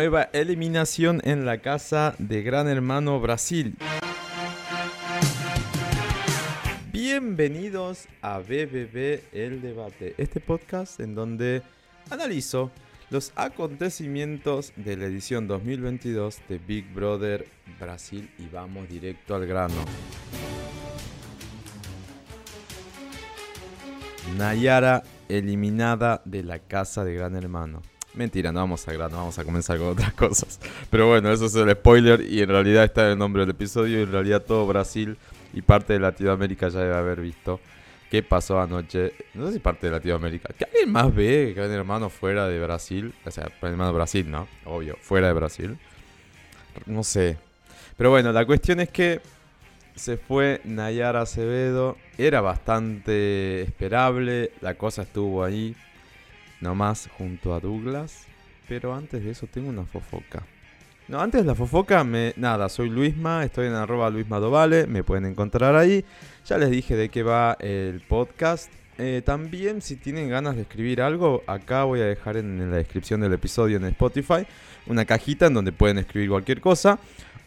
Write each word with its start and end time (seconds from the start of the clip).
Nueva 0.00 0.30
eliminación 0.32 1.20
en 1.24 1.44
la 1.44 1.58
casa 1.58 2.14
de 2.18 2.42
Gran 2.42 2.68
Hermano 2.68 3.20
Brasil. 3.20 3.76
Bienvenidos 6.90 8.06
a 8.22 8.38
BBB 8.38 9.20
El 9.30 9.60
Debate, 9.60 10.14
este 10.16 10.40
podcast 10.40 11.00
en 11.00 11.14
donde 11.14 11.60
analizo 12.08 12.70
los 13.10 13.32
acontecimientos 13.36 14.72
de 14.74 14.96
la 14.96 15.04
edición 15.04 15.46
2022 15.46 16.38
de 16.48 16.56
Big 16.56 16.90
Brother 16.94 17.46
Brasil 17.78 18.30
y 18.38 18.48
vamos 18.48 18.88
directo 18.88 19.34
al 19.34 19.46
grano. 19.46 19.84
Nayara 24.38 25.02
eliminada 25.28 26.22
de 26.24 26.42
la 26.42 26.58
casa 26.58 27.04
de 27.04 27.12
Gran 27.12 27.36
Hermano. 27.36 27.82
Mentira, 28.14 28.50
no 28.50 28.60
vamos 28.60 28.86
a 28.88 28.92
grano, 28.92 29.16
vamos 29.16 29.38
a 29.38 29.44
comenzar 29.44 29.78
con 29.78 29.88
otras 29.88 30.12
cosas. 30.14 30.58
Pero 30.90 31.08
bueno, 31.08 31.30
eso 31.30 31.46
es 31.46 31.54
el 31.54 31.70
spoiler 31.70 32.20
y 32.20 32.40
en 32.42 32.48
realidad 32.48 32.84
está 32.84 33.10
el 33.10 33.18
nombre 33.18 33.42
del 33.42 33.50
episodio 33.50 34.00
y 34.00 34.02
en 34.02 34.12
realidad 34.12 34.42
todo 34.42 34.66
Brasil 34.66 35.16
y 35.52 35.62
parte 35.62 35.92
de 35.92 36.00
Latinoamérica 36.00 36.68
ya 36.68 36.80
debe 36.80 36.96
haber 36.96 37.20
visto 37.20 37.60
qué 38.10 38.22
pasó 38.22 38.60
anoche. 38.60 39.14
No 39.34 39.46
sé 39.46 39.54
si 39.54 39.58
parte 39.60 39.86
de 39.86 39.92
Latinoamérica. 39.92 40.52
¿Que 40.52 40.64
alguien 40.64 40.90
más 40.90 41.14
ve 41.14 41.54
Gran 41.56 41.70
Hermano 41.70 42.10
fuera 42.10 42.48
de 42.48 42.60
Brasil? 42.60 43.14
O 43.24 43.30
sea, 43.30 43.50
Hermano 43.62 43.92
Brasil, 43.92 44.28
¿no? 44.30 44.48
Obvio, 44.64 44.96
fuera 45.00 45.28
de 45.28 45.32
Brasil. 45.32 45.78
No 46.86 47.04
sé. 47.04 47.38
Pero 47.96 48.10
bueno, 48.10 48.32
la 48.32 48.44
cuestión 48.44 48.80
es 48.80 48.88
que 48.88 49.20
se 49.94 50.16
fue 50.16 50.60
Nayara 50.64 51.22
Acevedo. 51.22 51.96
Era 52.18 52.40
bastante 52.40 53.62
esperable. 53.62 54.52
La 54.60 54.74
cosa 54.74 55.02
estuvo 55.02 55.44
ahí. 55.44 55.76
Nomás 56.60 57.08
junto 57.16 57.54
a 57.54 57.60
Douglas. 57.60 58.26
Pero 58.68 58.94
antes 58.94 59.24
de 59.24 59.30
eso 59.30 59.46
tengo 59.46 59.68
una 59.68 59.84
fofoca. 59.84 60.44
No, 61.08 61.20
antes 61.20 61.40
de 61.40 61.46
la 61.46 61.56
fofoca, 61.56 62.04
me, 62.04 62.34
nada, 62.36 62.68
soy 62.68 62.88
Luisma, 62.88 63.44
estoy 63.44 63.66
en 63.66 63.72
arroba 63.72 64.10
luismadovale, 64.10 64.86
me 64.86 65.02
pueden 65.02 65.26
encontrar 65.26 65.74
ahí. 65.74 66.04
Ya 66.46 66.56
les 66.56 66.70
dije 66.70 66.94
de 66.94 67.08
qué 67.08 67.24
va 67.24 67.56
el 67.58 68.00
podcast. 68.02 68.70
Eh, 68.96 69.20
también 69.24 69.82
si 69.82 69.96
tienen 69.96 70.28
ganas 70.28 70.54
de 70.54 70.62
escribir 70.62 71.02
algo, 71.02 71.42
acá 71.48 71.82
voy 71.82 72.00
a 72.00 72.04
dejar 72.04 72.36
en 72.36 72.70
la 72.70 72.76
descripción 72.76 73.22
del 73.22 73.32
episodio 73.32 73.78
en 73.78 73.86
Spotify 73.86 74.46
una 74.86 75.04
cajita 75.04 75.46
en 75.46 75.54
donde 75.54 75.72
pueden 75.72 75.98
escribir 75.98 76.30
cualquier 76.30 76.60
cosa. 76.60 77.00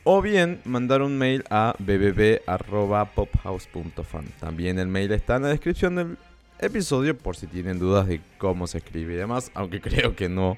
O 0.03 0.21
bien 0.21 0.59
mandar 0.65 1.01
un 1.01 1.17
mail 1.17 1.45
a 1.49 1.73
bbb.pophouse.fan. 1.79 4.25
También 4.41 4.77
el 4.77 4.87
mail 4.87 5.13
está 5.13 5.37
en 5.37 5.43
la 5.43 5.47
descripción 5.47 5.95
del 5.95 6.17
episodio 6.65 7.17
por 7.17 7.35
si 7.35 7.47
tienen 7.47 7.79
dudas 7.79 8.07
de 8.07 8.21
cómo 8.37 8.67
se 8.67 8.79
escribe 8.79 9.13
y 9.13 9.17
demás, 9.17 9.51
aunque 9.53 9.81
creo 9.81 10.15
que 10.15 10.29
no 10.29 10.57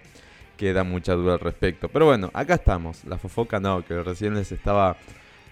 queda 0.58 0.84
mucha 0.84 1.14
duda 1.14 1.34
al 1.34 1.40
respecto. 1.40 1.90
Pero 1.90 2.06
bueno, 2.06 2.32
acá 2.34 2.56
estamos. 2.56 3.04
La 3.06 3.18
fofoca 3.18 3.60
no, 3.60 3.86
que 3.86 4.02
recién 4.02 4.36
les 4.36 4.52
estaba 4.52 4.98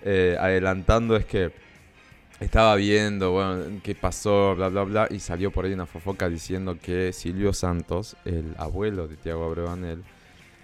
eh, 0.03 0.37
adelantando 0.39 1.15
es 1.15 1.25
que 1.25 1.51
estaba 2.39 2.75
viendo, 2.75 3.31
bueno, 3.31 3.79
qué 3.83 3.95
pasó, 3.95 4.55
bla, 4.55 4.69
bla, 4.69 4.83
bla, 4.83 5.07
y 5.09 5.19
salió 5.19 5.51
por 5.51 5.65
ahí 5.65 5.73
una 5.73 5.85
fofoca 5.85 6.27
diciendo 6.27 6.77
que 6.81 7.13
Silvio 7.13 7.53
Santos, 7.53 8.17
el 8.25 8.55
abuelo 8.57 9.07
de 9.07 9.15
Tiago 9.17 9.45
Abrevanel, 9.45 10.03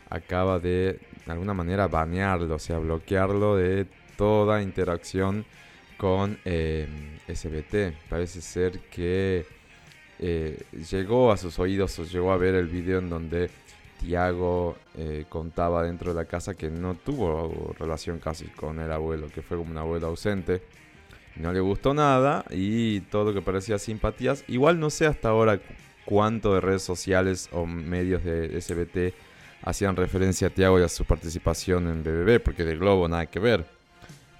acaba 0.09 0.59
de, 0.59 0.99
de 1.25 1.31
alguna 1.31 1.53
manera, 1.53 1.87
banearlo, 1.87 2.55
o 2.55 2.59
sea, 2.59 2.79
bloquearlo 2.79 3.55
de 3.55 3.85
toda 4.17 4.61
interacción 4.61 5.45
con 5.97 6.39
eh, 6.45 6.87
SBT. 7.27 8.09
Parece 8.09 8.41
ser 8.41 8.79
que 8.89 9.45
eh, 10.19 10.61
llegó 10.91 11.31
a 11.31 11.37
sus 11.37 11.57
oídos 11.59 11.97
o 11.99 12.03
llegó 12.03 12.31
a 12.31 12.37
ver 12.37 12.55
el 12.55 12.67
video 12.67 12.99
en 12.99 13.09
donde 13.09 13.49
Tiago 13.99 14.77
eh, 14.97 15.25
contaba 15.29 15.83
dentro 15.83 16.13
de 16.13 16.21
la 16.21 16.25
casa 16.25 16.55
que 16.55 16.69
no 16.69 16.95
tuvo 16.95 17.73
relación 17.79 18.19
casi 18.19 18.45
con 18.45 18.79
el 18.79 18.91
abuelo, 18.91 19.27
que 19.33 19.41
fue 19.41 19.57
como 19.57 19.71
un 19.71 19.77
abuelo 19.77 20.07
ausente. 20.07 20.61
No 21.35 21.53
le 21.53 21.59
gustó 21.59 21.93
nada 21.93 22.43
y 22.49 23.01
todo 23.01 23.25
lo 23.25 23.33
que 23.33 23.41
parecía 23.41 23.77
simpatías. 23.79 24.43
Igual 24.47 24.79
no 24.79 24.89
sé 24.89 25.05
hasta 25.05 25.29
ahora 25.29 25.59
cuánto 26.05 26.53
de 26.53 26.61
redes 26.61 26.83
sociales 26.83 27.49
o 27.51 27.65
medios 27.65 28.23
de 28.23 28.59
SBT 28.59 29.13
hacían 29.61 29.95
referencia 29.95 30.47
a 30.47 30.51
Tiago 30.51 30.79
y 30.79 30.83
a 30.83 30.89
su 30.89 31.05
participación 31.05 31.87
en 31.87 32.03
BBB, 32.03 32.41
porque 32.41 32.65
de 32.65 32.77
Globo 32.77 33.07
nada 33.07 33.25
que 33.25 33.39
ver. 33.39 33.65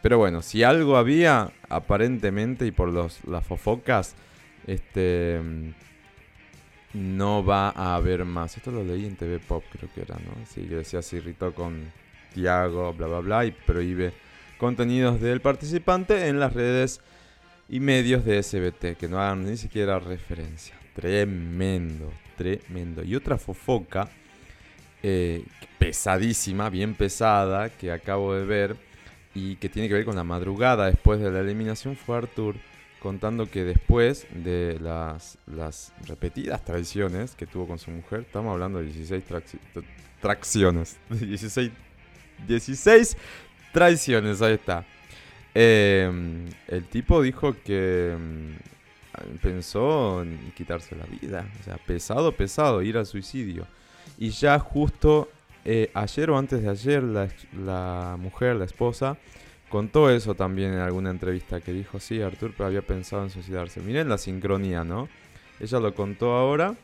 Pero 0.01 0.17
bueno, 0.17 0.41
si 0.41 0.63
algo 0.63 0.97
había, 0.97 1.51
aparentemente, 1.67 2.65
y 2.65 2.71
por 2.71 2.91
los, 2.91 3.23
las 3.25 3.45
fofocas, 3.45 4.15
este 4.69 5.41
no 6.93 7.43
va 7.43 7.69
a 7.69 7.95
haber 7.95 8.25
más. 8.25 8.57
Esto 8.57 8.71
lo 8.71 8.83
leí 8.83 9.05
en 9.05 9.15
TV 9.15 9.39
Pop, 9.39 9.63
creo 9.71 9.89
que 9.93 10.01
era, 10.01 10.15
¿no? 10.15 10.45
Sí, 10.45 10.61
que 10.61 10.75
decía 10.75 11.01
se 11.01 11.17
irritó 11.17 11.53
con 11.53 11.91
Tiago, 12.33 12.93
bla, 12.93 13.07
bla, 13.07 13.19
bla, 13.19 13.45
y 13.45 13.51
prohíbe 13.51 14.13
contenidos 14.57 15.21
del 15.21 15.41
participante 15.41 16.27
en 16.27 16.39
las 16.39 16.53
redes 16.53 17.01
y 17.67 17.79
medios 17.79 18.25
de 18.25 18.41
SBT, 18.41 18.97
que 18.97 19.07
no 19.07 19.19
hagan 19.19 19.45
ni 19.45 19.57
siquiera 19.57 19.99
referencia. 19.99 20.75
Tremendo, 20.93 22.11
tremendo. 22.35 23.03
Y 23.03 23.15
otra 23.15 23.37
fofoca, 23.37 24.09
eh, 25.01 25.43
pesadísima, 25.77 26.69
bien 26.69 26.95
pesada, 26.95 27.69
que 27.69 27.91
acabo 27.91 28.33
de 28.33 28.45
ver 28.45 28.75
y 29.33 29.55
que 29.57 29.69
tiene 29.69 29.87
que 29.87 29.93
ver 29.93 30.05
con 30.05 30.15
la 30.15 30.23
madrugada 30.23 30.87
después 30.87 31.19
de 31.19 31.31
la 31.31 31.39
eliminación, 31.39 31.95
fue 31.95 32.17
Arthur 32.17 32.55
contando 32.99 33.49
que 33.49 33.63
después 33.63 34.27
de 34.31 34.77
las, 34.79 35.37
las 35.47 35.93
repetidas 36.07 36.63
traiciones 36.63 37.35
que 37.35 37.47
tuvo 37.47 37.67
con 37.67 37.79
su 37.79 37.91
mujer, 37.91 38.21
estamos 38.21 38.53
hablando 38.53 38.79
de 38.79 38.85
16 38.85 39.23
tracciones, 40.21 40.97
16, 41.09 41.71
16 42.47 43.17
traiciones, 43.73 44.41
ahí 44.41 44.53
está. 44.53 44.85
Eh, 45.55 46.47
el 46.67 46.83
tipo 46.85 47.21
dijo 47.21 47.55
que 47.63 48.15
mm, 48.17 49.37
pensó 49.41 50.21
en 50.21 50.51
quitarse 50.55 50.95
la 50.95 51.05
vida, 51.05 51.47
o 51.59 51.63
sea, 51.63 51.77
pesado, 51.77 52.31
pesado, 52.33 52.81
ir 52.81 52.97
al 52.97 53.05
suicidio. 53.05 53.67
Y 54.17 54.29
ya 54.29 54.59
justo 54.59 55.29
eh, 55.65 55.91
ayer 55.93 56.29
o 56.29 56.37
antes 56.37 56.61
de 56.61 56.69
ayer, 56.69 57.03
la, 57.03 57.29
la 57.53 58.17
mujer, 58.19 58.55
la 58.55 58.65
esposa, 58.65 59.17
Contó 59.69 60.09
eso 60.09 60.33
también 60.33 60.73
en 60.73 60.79
alguna 60.79 61.11
entrevista 61.11 61.61
que 61.61 61.71
dijo, 61.71 61.99
sí, 61.99 62.21
Artur 62.21 62.53
pero 62.57 62.67
había 62.67 62.81
pensado 62.81 63.23
en 63.23 63.29
suicidarse. 63.29 63.81
Miren 63.81 64.09
la 64.09 64.17
sincronía, 64.17 64.83
¿no? 64.83 65.07
Ella 65.59 65.79
lo 65.79 65.93
contó 65.93 66.33
ahora, 66.33 66.75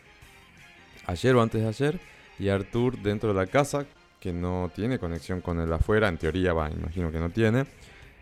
ayer 1.08 1.36
o 1.36 1.42
antes 1.42 1.62
de 1.62 1.68
ayer, 1.68 2.00
y 2.38 2.50
Artur 2.50 2.98
dentro 3.00 3.34
de 3.34 3.40
la 3.40 3.48
casa, 3.48 3.86
que 4.20 4.34
no 4.34 4.72
tiene 4.76 5.00
conexión 5.00 5.42
con 5.42 5.60
el 5.60 5.72
afuera, 5.74 6.08
en 6.10 6.18
teoría 6.18 6.54
va, 6.54 6.70
imagino 6.70 7.12
que 7.12 7.20
no 7.20 7.30
tiene, 7.30 7.66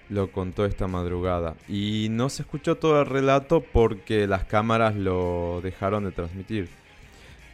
lo 0.09 0.31
contó 0.31 0.65
esta 0.65 0.87
madrugada. 0.87 1.55
Y 1.67 2.07
no 2.11 2.29
se 2.29 2.43
escuchó 2.43 2.75
todo 2.75 3.01
el 3.01 3.07
relato 3.07 3.61
porque 3.61 4.27
las 4.27 4.45
cámaras 4.45 4.95
lo 4.95 5.59
dejaron 5.61 6.05
de 6.05 6.11
transmitir. 6.11 6.69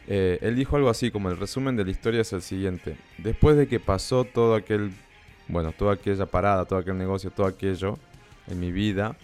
Eh, 0.06 0.38
él 0.42 0.56
dijo 0.56 0.76
algo 0.76 0.90
así 0.90 1.10
como 1.10 1.30
el 1.30 1.36
resumen 1.36 1.76
de 1.76 1.84
la 1.84 1.90
historia 1.90 2.20
es 2.20 2.32
el 2.32 2.42
siguiente. 2.42 2.96
Después 3.18 3.56
de 3.56 3.66
que 3.66 3.80
pasó 3.80 4.24
todo 4.24 4.54
aquel 4.54 4.92
bueno, 5.50 5.72
toda 5.72 5.94
aquella 5.94 6.26
parada, 6.26 6.64
todo 6.64 6.78
aquel 6.78 6.96
negocio, 6.96 7.30
todo 7.30 7.46
aquello 7.46 7.98
en 8.48 8.60
mi 8.60 8.72
vida, 8.72 9.16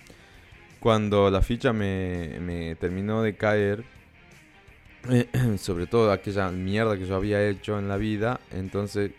cuando 0.80 1.30
la 1.30 1.42
ficha 1.42 1.72
me, 1.72 2.76
terminó 2.78 3.22
de 3.22 3.36
caer, 3.36 3.84
sobre 5.58 5.86
todo 5.86 6.12
aquella 6.12 6.50
mierda 6.50 6.96
que 6.96 7.06
yo 7.06 7.16
había 7.16 7.46
hecho 7.48 7.78
en 7.78 7.88
la 7.88 7.96
vida, 7.96 8.40
entonces 8.52 9.12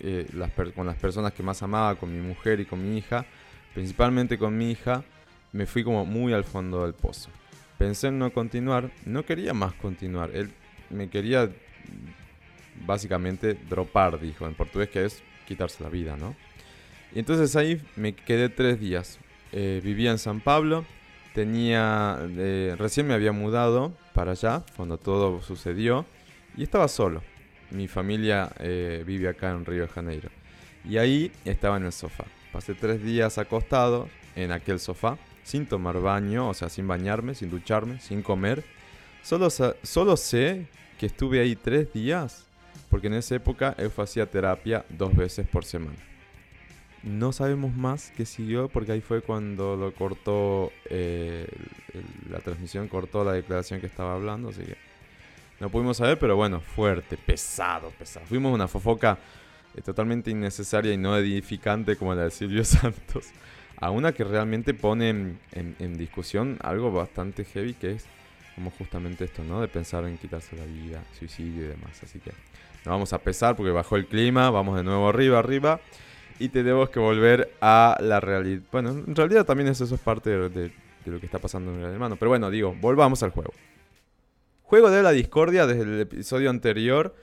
eh, 0.00 0.26
con 0.74 0.86
las 0.86 0.96
personas 0.96 1.32
que 1.32 1.42
más 1.42 1.62
amaba, 1.62 1.94
con 1.96 2.12
mi 2.12 2.26
mujer 2.26 2.60
y 2.60 2.66
con 2.66 2.82
mi 2.82 2.98
hija, 2.98 3.24
principalmente 3.74 4.38
con 4.38 4.56
mi 4.56 4.70
hija, 4.70 5.02
me 5.52 5.66
fui 5.66 5.84
como 5.84 6.04
muy 6.04 6.32
al 6.32 6.44
fondo 6.44 6.82
del 6.84 6.94
pozo. 6.94 7.30
Pensé 7.78 8.08
en 8.08 8.18
no 8.18 8.32
continuar, 8.32 8.90
no 9.04 9.24
quería 9.24 9.54
más 9.54 9.72
continuar, 9.74 10.30
él 10.34 10.50
me 10.90 11.08
quería 11.08 11.50
básicamente 12.86 13.54
dropar, 13.68 14.20
dijo 14.20 14.46
en 14.46 14.54
portugués, 14.54 14.88
que 14.88 15.04
es 15.04 15.22
quitarse 15.46 15.82
la 15.82 15.90
vida, 15.90 16.16
¿no? 16.16 16.34
Y 17.14 17.20
entonces 17.20 17.54
ahí 17.56 17.80
me 17.96 18.14
quedé 18.14 18.48
tres 18.48 18.80
días. 18.80 19.18
Eh, 19.52 19.80
vivía 19.84 20.10
en 20.10 20.18
San 20.18 20.40
Pablo, 20.40 20.84
tenía, 21.32 22.18
eh, 22.36 22.74
recién 22.76 23.06
me 23.06 23.14
había 23.14 23.32
mudado 23.32 23.92
para 24.12 24.32
allá 24.32 24.64
cuando 24.76 24.98
todo 24.98 25.40
sucedió 25.42 26.06
y 26.56 26.64
estaba 26.64 26.88
solo. 26.88 27.22
Mi 27.70 27.86
familia 27.86 28.50
eh, 28.58 29.04
vive 29.06 29.28
acá 29.28 29.50
en 29.50 29.64
Río 29.64 29.82
de 29.82 29.88
Janeiro. 29.88 30.30
Y 30.84 30.98
ahí 30.98 31.32
estaba 31.44 31.76
en 31.76 31.84
el 31.84 31.92
sofá. 31.92 32.24
Pasé 32.52 32.74
tres 32.74 33.02
días 33.02 33.38
acostado 33.38 34.08
en 34.36 34.52
aquel 34.52 34.80
sofá, 34.80 35.18
sin 35.44 35.66
tomar 35.66 36.00
baño, 36.00 36.48
o 36.48 36.54
sea, 36.54 36.68
sin 36.68 36.86
bañarme, 36.86 37.34
sin 37.34 37.50
ducharme, 37.50 38.00
sin 38.00 38.22
comer. 38.22 38.64
Solo, 39.22 39.48
solo 39.50 40.16
sé 40.16 40.66
que 40.98 41.06
estuve 41.06 41.40
ahí 41.40 41.56
tres 41.56 41.92
días 41.92 42.46
porque 42.94 43.08
en 43.08 43.14
esa 43.14 43.34
época 43.34 43.74
él 43.76 43.90
hacía 43.96 44.30
terapia 44.30 44.84
dos 44.88 45.16
veces 45.16 45.48
por 45.48 45.64
semana. 45.64 45.98
No 47.02 47.32
sabemos 47.32 47.74
más 47.74 48.12
qué 48.16 48.24
siguió 48.24 48.68
porque 48.68 48.92
ahí 48.92 49.00
fue 49.00 49.20
cuando 49.20 49.74
lo 49.74 49.92
cortó 49.92 50.70
eh, 50.84 51.48
la 52.30 52.38
transmisión, 52.38 52.86
cortó 52.86 53.24
la 53.24 53.32
declaración 53.32 53.80
que 53.80 53.88
estaba 53.88 54.14
hablando, 54.14 54.50
así 54.50 54.62
que 54.62 54.76
no 55.58 55.70
pudimos 55.70 55.96
saber, 55.96 56.20
pero 56.20 56.36
bueno, 56.36 56.60
fuerte, 56.60 57.16
pesado, 57.16 57.90
pesado. 57.98 58.26
Fuimos 58.26 58.54
una 58.54 58.68
fofoca 58.68 59.18
totalmente 59.84 60.30
innecesaria 60.30 60.92
y 60.92 60.96
no 60.96 61.18
edificante 61.18 61.96
como 61.96 62.14
la 62.14 62.22
de 62.22 62.30
Silvio 62.30 62.64
Santos, 62.64 63.26
a 63.76 63.90
una 63.90 64.12
que 64.12 64.22
realmente 64.22 64.72
pone 64.72 65.34
en, 65.50 65.96
discusión 65.98 66.58
algo 66.62 66.92
bastante 66.92 67.44
heavy 67.44 67.74
que 67.74 67.90
es 67.90 68.06
como 68.54 68.70
justamente 68.70 69.24
esto, 69.24 69.42
¿no? 69.42 69.60
De 69.60 69.66
pensar 69.66 70.04
en 70.04 70.16
quitarse 70.16 70.54
la 70.54 70.64
vida, 70.64 71.02
suicidio 71.18 71.64
y 71.64 71.68
demás. 71.70 72.00
Así 72.00 72.20
que 72.20 72.30
no 72.84 72.92
vamos 72.92 73.12
a 73.12 73.18
pesar 73.18 73.56
porque 73.56 73.70
bajó 73.70 73.96
el 73.96 74.06
clima, 74.06 74.50
vamos 74.50 74.76
de 74.76 74.84
nuevo 74.84 75.08
arriba, 75.08 75.38
arriba. 75.38 75.80
Y 76.38 76.48
tenemos 76.48 76.90
que 76.90 76.98
volver 76.98 77.52
a 77.60 77.96
la 78.00 78.20
realidad. 78.20 78.62
Bueno, 78.72 78.90
en 78.90 79.14
realidad 79.14 79.44
también 79.44 79.68
eso, 79.68 79.84
es 79.84 80.00
parte 80.00 80.30
de, 80.30 80.72
lo 81.06 81.20
que 81.20 81.26
está 81.26 81.38
pasando 81.38 81.72
en 81.72 81.80
el 81.80 81.92
hermano. 81.92 82.16
Pero 82.16 82.28
bueno, 82.30 82.50
digo, 82.50 82.74
volvamos 82.80 83.22
al 83.22 83.30
juego. 83.30 83.52
Juego 84.62 84.90
de 84.90 85.02
la 85.02 85.12
discordia 85.12 85.66
desde 85.66 85.82
el 85.82 86.00
episodio 86.00 86.50
anterior. 86.50 87.14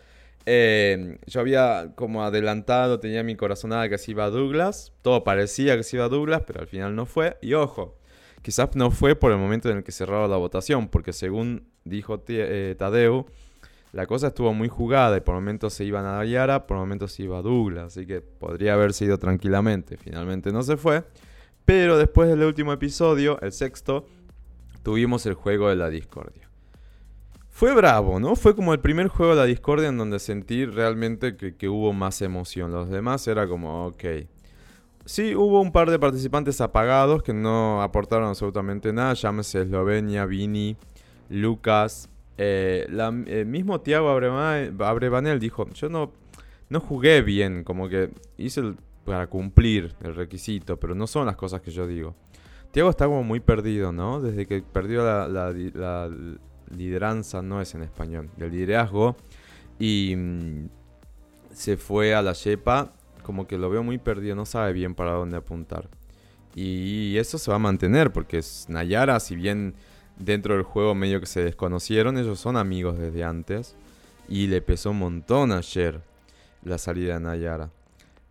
Eh, 0.46 1.20
yo 1.28 1.40
había 1.42 1.92
como 1.96 2.24
adelantado, 2.24 3.00
tenía 3.00 3.22
mi 3.22 3.36
corazonada 3.36 3.90
que 3.90 3.98
se 3.98 4.12
iba 4.12 4.30
Douglas. 4.30 4.94
Todo 5.02 5.24
parecía 5.24 5.76
que 5.76 5.84
se 5.84 5.98
iba 5.98 6.08
Douglas, 6.08 6.44
pero 6.48 6.62
al 6.62 6.68
final 6.68 6.96
no 6.96 7.06
fue. 7.06 7.38
Y 7.42 7.54
ojo, 7.54 7.98
quizás 8.42 8.76
no 8.76 8.90
fue 8.92 9.16
por 9.16 9.32
el 9.32 9.38
momento 9.38 9.70
en 9.70 9.78
el 9.78 9.84
que 9.84 9.92
cerraba 9.92 10.28
la 10.28 10.38
votación, 10.38 10.88
porque 10.88 11.14
según 11.14 11.68
dijo 11.84 12.24
eh, 12.28 12.76
Tadeu, 12.80 13.28
la 13.92 14.06
cosa 14.06 14.28
estuvo 14.28 14.54
muy 14.54 14.70
jugada 14.70 15.18
y 15.18 15.22
por 15.22 15.36
momentos 15.36 15.74
se 15.74 15.84
iba 15.84 16.00
a 16.00 16.04
Nayara, 16.04 16.66
por 16.66 16.78
momentos 16.78 17.12
se 17.12 17.24
iba 17.24 17.40
a 17.40 17.42
Douglas, 17.42 17.88
así 17.88 18.06
que 18.06 18.22
podría 18.22 18.74
haber 18.74 18.94
sido 18.94 19.18
tranquilamente. 19.18 19.98
Finalmente 19.98 20.52
no 20.52 20.64
se 20.64 20.78
fue, 20.78 21.04
pero 21.66 21.98
después 21.98 22.30
del 22.30 22.44
último 22.44 22.72
episodio, 22.72 23.40
el 23.42 23.52
sexto, 23.52 24.06
tuvimos 24.84 25.26
el 25.26 25.34
juego 25.34 25.70
de 25.70 25.76
la 25.76 25.90
discordia. 25.90 26.50
Fue 27.50 27.76
bravo, 27.76 28.20
¿no? 28.20 28.36
Fue 28.38 28.56
como 28.56 28.74
el 28.74 28.80
primer 28.80 29.10
juego 29.10 29.34
de 29.34 29.42
la 29.42 29.46
discordia 29.46 29.90
en 29.90 29.98
donde 29.98 30.20
sentí 30.20 30.66
realmente 30.66 31.36
que, 31.36 31.70
hubo 31.70 31.92
más 31.92 32.22
emoción. 32.22 32.72
Los 32.72 32.90
demás 32.90 33.28
era 33.28 33.48
como, 33.48 33.88
ok. 33.88 34.04
Sí, 35.06 35.36
hubo 35.36 35.60
un 35.60 35.72
par 35.72 35.92
de 35.92 36.00
participantes 36.00 36.62
apagados 36.62 37.24
que 37.24 37.34
no 37.34 37.82
aportaron 37.82 38.30
absolutamente 38.30 38.94
nada. 38.94 39.14
Llámese 39.14 39.64
Eslovenia, 39.64 40.26
Vini, 40.26 40.78
Lucas, 41.30 42.10
eh, 42.44 42.88
el 42.90 43.24
eh, 43.28 43.46
mismo 43.46 43.82
Tiago 43.82 44.10
Abrevanel 44.10 45.40
dijo, 45.40 45.70
yo 45.70 45.90
no, 45.90 46.12
no 46.70 46.80
jugué 46.80 47.22
bien, 47.22 47.64
como 47.64 47.88
que 47.88 48.10
hice 48.36 48.74
para 49.06 49.28
cumplir 49.28 49.94
el 50.02 50.16
requisito, 50.16 50.80
pero 50.80 50.96
no 50.96 51.06
son 51.06 51.28
las 51.28 51.36
cosas 51.36 51.62
que 51.62 51.70
yo 51.70 51.86
digo. 51.86 52.16
Tiago 52.72 52.90
está 52.90 53.06
como 53.06 53.24
muy 53.24 53.42
perdido, 53.42 53.92
¿no? 53.92 54.20
Desde 54.22 54.48
que 54.48 54.64
perdió 54.64 55.06
la, 55.06 55.28
la, 55.28 56.10
lideranza, 56.76 57.44
no 57.44 57.62
es 57.62 57.76
en 57.76 57.84
español, 57.84 58.32
el 58.38 58.50
liderazgo, 58.50 59.18
y 59.78 60.16
mm, 60.16 60.70
se 61.52 61.78
fue 61.78 62.16
a 62.16 62.24
la 62.24 62.34
Shepa, 62.34 62.92
como 63.22 63.46
que 63.46 63.60
lo 63.60 63.70
veo 63.70 63.84
muy 63.84 64.00
perdido, 64.00 64.36
no 64.36 64.48
sabe 64.48 64.74
bien 64.74 64.96
para 64.96 65.12
dónde 65.12 65.38
apuntar. 65.38 65.90
Y 66.56 67.18
eso 67.18 67.38
se 67.38 67.52
va 67.52 67.58
a 67.58 67.60
mantener, 67.60 68.12
porque 68.12 68.42
Nayara, 68.68 69.20
si 69.20 69.36
bien 69.36 69.76
dentro 70.22 70.56
del 70.56 70.64
juego 70.64 70.96
medio 70.96 71.20
que 71.20 71.26
se 71.26 71.44
desconocieron, 71.44 72.18
ellos 72.18 72.40
son 72.40 72.58
amigos 72.58 72.98
desde 72.98 73.24
antes. 73.24 73.76
Y 74.28 74.48
le 74.48 74.62
pesó 74.62 74.92
un 74.92 75.00
montón 75.00 75.52
ayer 75.52 76.02
la 76.64 76.78
salida 76.78 77.16
de 77.16 77.20
Nayara. 77.20 77.70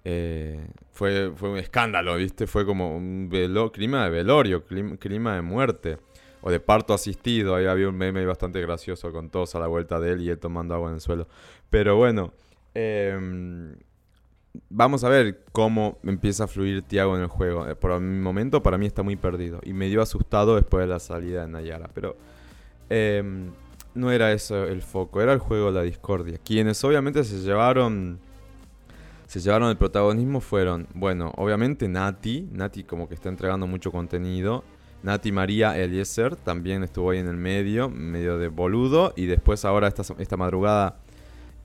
Eh, 0.05 0.67
fue, 0.93 1.33
fue 1.37 1.51
un 1.51 1.59
escándalo, 1.59 2.17
¿viste? 2.17 2.47
Fue 2.47 2.65
como 2.65 2.97
un 2.97 3.29
velo, 3.29 3.71
clima 3.71 4.05
de 4.05 4.11
velorio, 4.11 4.65
clima, 4.65 5.35
de 5.35 5.43
muerte. 5.43 5.99
O 6.43 6.51
de 6.51 6.59
parto 6.59 6.95
asistido. 6.95 7.55
Ahí 7.55 7.67
había 7.67 7.89
un 7.89 7.97
meme 7.97 8.25
bastante 8.25 8.63
gracioso 8.63 9.13
con 9.13 9.29
todos 9.29 9.55
a 9.55 9.59
la 9.59 9.67
vuelta 9.67 10.01
de 10.01 10.13
él 10.13 10.23
y 10.23 10.31
él 10.31 10.39
tomando 10.39 10.75
agua 10.75 10.89
en 10.89 10.95
el 10.95 11.01
suelo. 11.03 11.29
Pero 11.69 11.97
bueno, 11.97 12.33
eh, 12.75 13.75
vamos 14.69 15.05
a 15.05 15.09
ver 15.09 15.45
cómo 15.53 15.99
empieza 16.05 16.45
a 16.45 16.47
fluir 16.47 16.83
Tiago 16.83 17.17
en 17.17 17.23
el 17.23 17.29
juego. 17.29 17.69
Eh, 17.69 17.77
por 17.77 17.93
el 17.93 18.01
momento, 18.01 18.63
para 18.63 18.79
mí 18.79 18.87
está 18.87 19.03
muy 19.03 19.17
perdido. 19.17 19.61
Y 19.63 19.73
me 19.73 19.89
dio 19.89 20.03
asustado 20.03 20.57
después 20.57 20.83
de 20.83 20.89
la 20.89 21.01
salida 21.01 21.43
de 21.43 21.49
Nayara. 21.49 21.89
Pero 21.95 22.17
em, 22.89 23.51
no 23.95 24.11
era 24.11 24.33
eso 24.33 24.65
el 24.65 24.83
foco, 24.83 25.21
era 25.21 25.33
el 25.33 25.39
juego 25.39 25.67
de 25.67 25.79
la 25.79 25.83
discordia. 25.83 26.39
Quienes 26.45 26.83
obviamente 26.85 27.25
se 27.25 27.39
llevaron. 27.39 28.19
Se 29.27 29.39
llevaron 29.39 29.69
el 29.69 29.77
protagonismo 29.77 30.41
fueron, 30.41 30.89
bueno, 30.93 31.33
obviamente 31.37 31.87
Nati. 31.89 32.49
Nati 32.51 32.83
como 32.83 33.09
que 33.09 33.15
está 33.15 33.29
entregando 33.29 33.69
mucho 33.69 33.93
contenido. 33.93 34.65
Nati 35.05 35.31
María 35.31 35.79
Eliezer 35.79 36.35
también 36.35 36.83
estuvo 36.83 37.11
ahí 37.11 37.19
en 37.19 37.29
el 37.29 37.37
medio, 37.37 37.89
medio 37.89 38.39
de 38.39 38.49
boludo. 38.49 39.13
Y 39.15 39.27
después 39.27 39.65
ahora 39.65 39.87
esta, 39.87 40.03
esta 40.19 40.37
madrugada, 40.37 40.99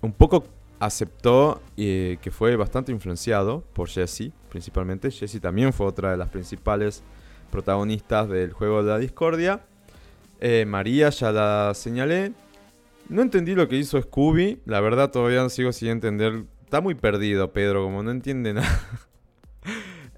un 0.02 0.14
poco 0.14 0.46
aceptó 0.86 1.62
eh, 1.78 2.18
que 2.22 2.32
fue 2.32 2.56
bastante 2.56 2.92
influenciado 2.92 3.64
por 3.74 3.90
Jesse, 3.90 4.32
principalmente. 4.50 5.12
Jesse 5.12 5.40
también 5.42 5.74
fue 5.74 5.88
otra 5.88 6.12
de 6.12 6.18
las 6.18 6.30
principales 6.30 7.04
protagonistas 7.52 8.30
del 8.30 8.54
juego 8.54 8.84
de 8.84 8.92
la 8.92 8.98
discordia. 8.98 9.62
Eh, 10.40 10.66
María 10.68 11.10
ya 11.10 11.32
la 11.32 11.74
señalé. 11.74 12.34
No 13.10 13.22
entendí 13.22 13.56
lo 13.56 13.68
que 13.68 13.78
hizo 13.78 14.02
Scooby. 14.02 14.62
La 14.66 14.80
verdad 14.80 15.12
todavía 15.12 15.48
sigo 15.50 15.72
sin 15.72 15.90
entender. 15.90 16.44
Está 16.64 16.82
muy 16.82 16.96
perdido 16.96 17.52
Pedro, 17.54 17.84
como 17.84 18.04
no 18.04 18.12
entiende 18.12 18.54
nada. 18.54 18.68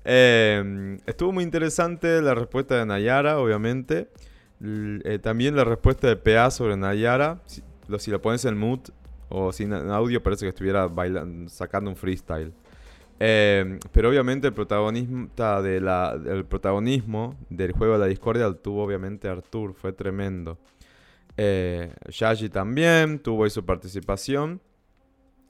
Em, 0.09 0.99
estuvo 1.05 1.33
muy 1.33 1.43
interesante 1.43 2.21
la 2.21 2.33
respuesta 2.33 2.77
de 2.77 2.85
Nayara, 2.85 3.39
obviamente. 3.39 4.07
Eh, 4.63 5.19
también 5.21 5.57
la 5.57 5.65
respuesta 5.65 6.07
de 6.07 6.15
PA 6.15 6.49
sobre 6.49 6.77
Nayara. 6.77 7.41
Si 7.97 8.09
lo 8.09 8.21
pones 8.21 8.45
en 8.45 8.57
mood, 8.57 8.79
o 9.29 9.51
sin 9.51 9.73
audio 9.73 10.21
parece 10.21 10.45
que 10.45 10.49
estuviera 10.49 10.87
bailando, 10.87 11.49
sacando 11.49 11.89
un 11.89 11.95
freestyle. 11.95 12.53
Eh, 13.19 13.79
pero 13.91 14.09
obviamente 14.09 14.47
el 14.47 14.53
protagonismo, 14.53 15.29
de 15.35 16.45
protagonismo 16.47 17.35
del 17.49 17.71
juego 17.71 17.93
de 17.93 17.99
la 17.99 18.05
discordia 18.05 18.53
tuvo 18.53 18.83
obviamente 18.83 19.27
Artur, 19.27 19.73
fue 19.73 19.91
tremendo. 19.91 20.57
Eh, 21.35 21.93
también 22.51 23.19
tuvo 23.19 23.43
ahí 23.43 23.49
su 23.49 23.65
participación. 23.65 24.61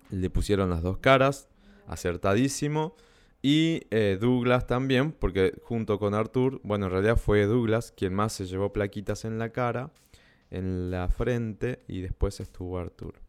Le 0.10 0.30
pusieron 0.30 0.70
las 0.70 0.82
dos 0.82 0.98
caras, 1.00 1.50
acertadísimo. 1.88 2.96
Y 3.42 3.84
eh, 3.92 4.18
Douglas 4.20 4.68
también, 4.68 5.12
porque 5.12 5.54
junto 5.64 6.00
con 6.00 6.14
Artur, 6.14 6.60
bueno, 6.64 6.88
en 6.88 6.92
realidad 6.92 7.18
fue 7.18 7.46
Douglas 7.46 7.94
quien 7.96 8.14
más 8.14 8.34
se 8.34 8.46
llevó 8.46 8.74
plaquitas 8.74 9.26
en 9.26 9.38
la 9.38 9.52
cara, 9.52 9.92
en 10.50 10.92
la 10.92 11.08
frente, 11.08 11.84
y 11.88 12.02
después 12.02 12.40
estuvo 12.40 12.80
Artur. 12.80 13.27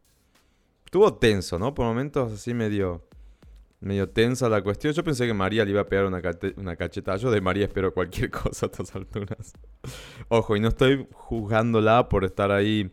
Estuvo 0.89 1.13
tenso, 1.13 1.59
¿no? 1.59 1.75
Por 1.75 1.85
momentos 1.85 2.33
así 2.33 2.51
medio, 2.51 3.05
medio 3.79 4.09
tensa 4.09 4.49
la 4.49 4.63
cuestión. 4.63 4.91
Yo 4.91 5.03
pensé 5.03 5.27
que 5.27 5.35
María 5.35 5.63
le 5.63 5.69
iba 5.69 5.81
a 5.81 5.85
pegar 5.85 6.07
una, 6.07 6.19
una 6.57 6.75
cachetada. 6.77 7.15
Yo 7.17 7.29
de 7.29 7.41
María 7.41 7.65
espero 7.65 7.93
cualquier 7.93 8.31
cosa 8.31 8.65
a 8.65 8.69
estas 8.69 8.95
alturas. 8.95 9.53
Ojo, 10.29 10.55
y 10.55 10.59
no 10.59 10.69
estoy 10.69 11.07
juzgándola 11.11 12.09
por 12.09 12.25
estar 12.25 12.49
ahí 12.49 12.91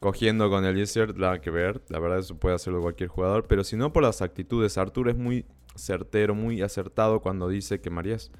cogiendo 0.00 0.48
con 0.48 0.64
el 0.64 0.70
Eliezer, 0.70 1.18
la 1.18 1.42
que 1.42 1.50
ver. 1.50 1.82
La 1.90 1.98
verdad, 1.98 2.20
eso 2.20 2.34
puede 2.34 2.54
hacerlo 2.54 2.80
cualquier 2.80 3.10
jugador. 3.10 3.46
Pero 3.46 3.62
si 3.62 3.76
no 3.76 3.92
por 3.92 4.04
las 4.04 4.22
actitudes, 4.22 4.78
Arturo 4.78 5.10
es 5.10 5.16
muy 5.18 5.44
certero, 5.74 6.34
muy 6.34 6.62
acertado 6.62 7.20
cuando 7.20 7.50
dice 7.50 7.82
que 7.82 7.90
María 7.90 8.14
es 8.14 8.32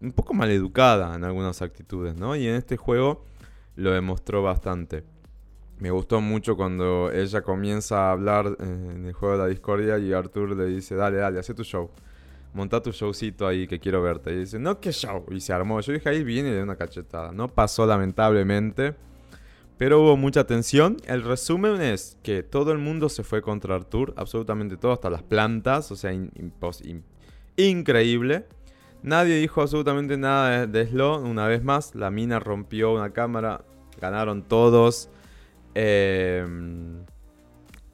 un 0.00 0.12
poco 0.12 0.32
maleducada 0.32 1.12
en 1.16 1.24
algunas 1.24 1.60
actitudes, 1.60 2.14
¿no? 2.14 2.36
Y 2.36 2.46
en 2.46 2.54
este 2.54 2.76
juego 2.76 3.24
lo 3.74 3.90
demostró 3.90 4.44
bastante. 4.44 5.02
Me 5.78 5.90
gustó 5.90 6.20
mucho 6.20 6.56
cuando 6.56 7.10
ella 7.12 7.42
comienza 7.42 8.08
a 8.08 8.12
hablar 8.12 8.56
eh, 8.60 8.64
en 8.64 9.06
el 9.06 9.12
juego 9.12 9.36
de 9.36 9.42
la 9.42 9.48
discordia 9.48 9.98
y 9.98 10.12
Arthur 10.12 10.56
le 10.56 10.66
dice, 10.66 10.94
dale, 10.94 11.16
dale, 11.16 11.40
haz 11.40 11.46
tu 11.46 11.64
show. 11.64 11.90
Monta 12.54 12.82
tu 12.82 12.90
showcito 12.90 13.46
ahí 13.46 13.66
que 13.66 13.80
quiero 13.80 14.02
verte. 14.02 14.32
Y 14.32 14.36
dice, 14.40 14.58
no, 14.58 14.78
qué 14.78 14.92
show. 14.92 15.24
Y 15.30 15.40
se 15.40 15.52
armó. 15.52 15.80
Yo 15.80 15.92
dije, 15.92 16.08
ahí 16.08 16.22
viene 16.22 16.50
de 16.50 16.62
una 16.62 16.76
cachetada. 16.76 17.32
No 17.32 17.48
pasó 17.48 17.86
lamentablemente. 17.86 18.94
Pero 19.78 20.02
hubo 20.02 20.16
mucha 20.16 20.46
tensión. 20.46 20.98
El 21.06 21.22
resumen 21.22 21.80
es 21.80 22.18
que 22.22 22.42
todo 22.42 22.72
el 22.72 22.78
mundo 22.78 23.08
se 23.08 23.24
fue 23.24 23.40
contra 23.40 23.74
Arthur. 23.74 24.12
Absolutamente 24.16 24.76
todo, 24.76 24.92
hasta 24.92 25.08
las 25.08 25.22
plantas. 25.22 25.90
O 25.90 25.96
sea, 25.96 26.12
increíble. 27.56 28.46
Nadie 29.02 29.36
dijo 29.36 29.62
absolutamente 29.62 30.16
nada 30.16 30.66
de, 30.66 30.84
de 30.84 31.02
Una 31.02 31.48
vez 31.48 31.64
más, 31.64 31.94
la 31.94 32.10
mina 32.10 32.38
rompió 32.38 32.92
una 32.92 33.12
cámara. 33.12 33.64
Ganaron 33.98 34.42
todos. 34.42 35.08
Em, 35.74 37.04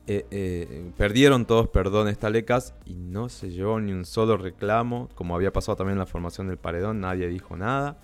eh, 0.07 0.27
eh, 0.31 0.91
perdieron 0.97 1.45
todos 1.45 1.69
perdones 1.69 2.19
talecas 2.19 2.75
y 2.87 2.95
no 2.95 3.29
se 3.29 3.51
llevó 3.51 3.79
ni 3.79 3.93
un 3.93 4.05
solo 4.05 4.39
reclamo, 4.39 5.09
como 5.15 5.37
había 5.37 5.53
pasado 5.53 5.77
también 5.77 5.95
en 5.95 6.01
la 6.01 6.07
formación 6.07 6.49
del 6.49 6.57
paredón, 6.57 7.01
nadie 7.01 7.29
dijo 7.29 7.57
nada. 7.57 7.99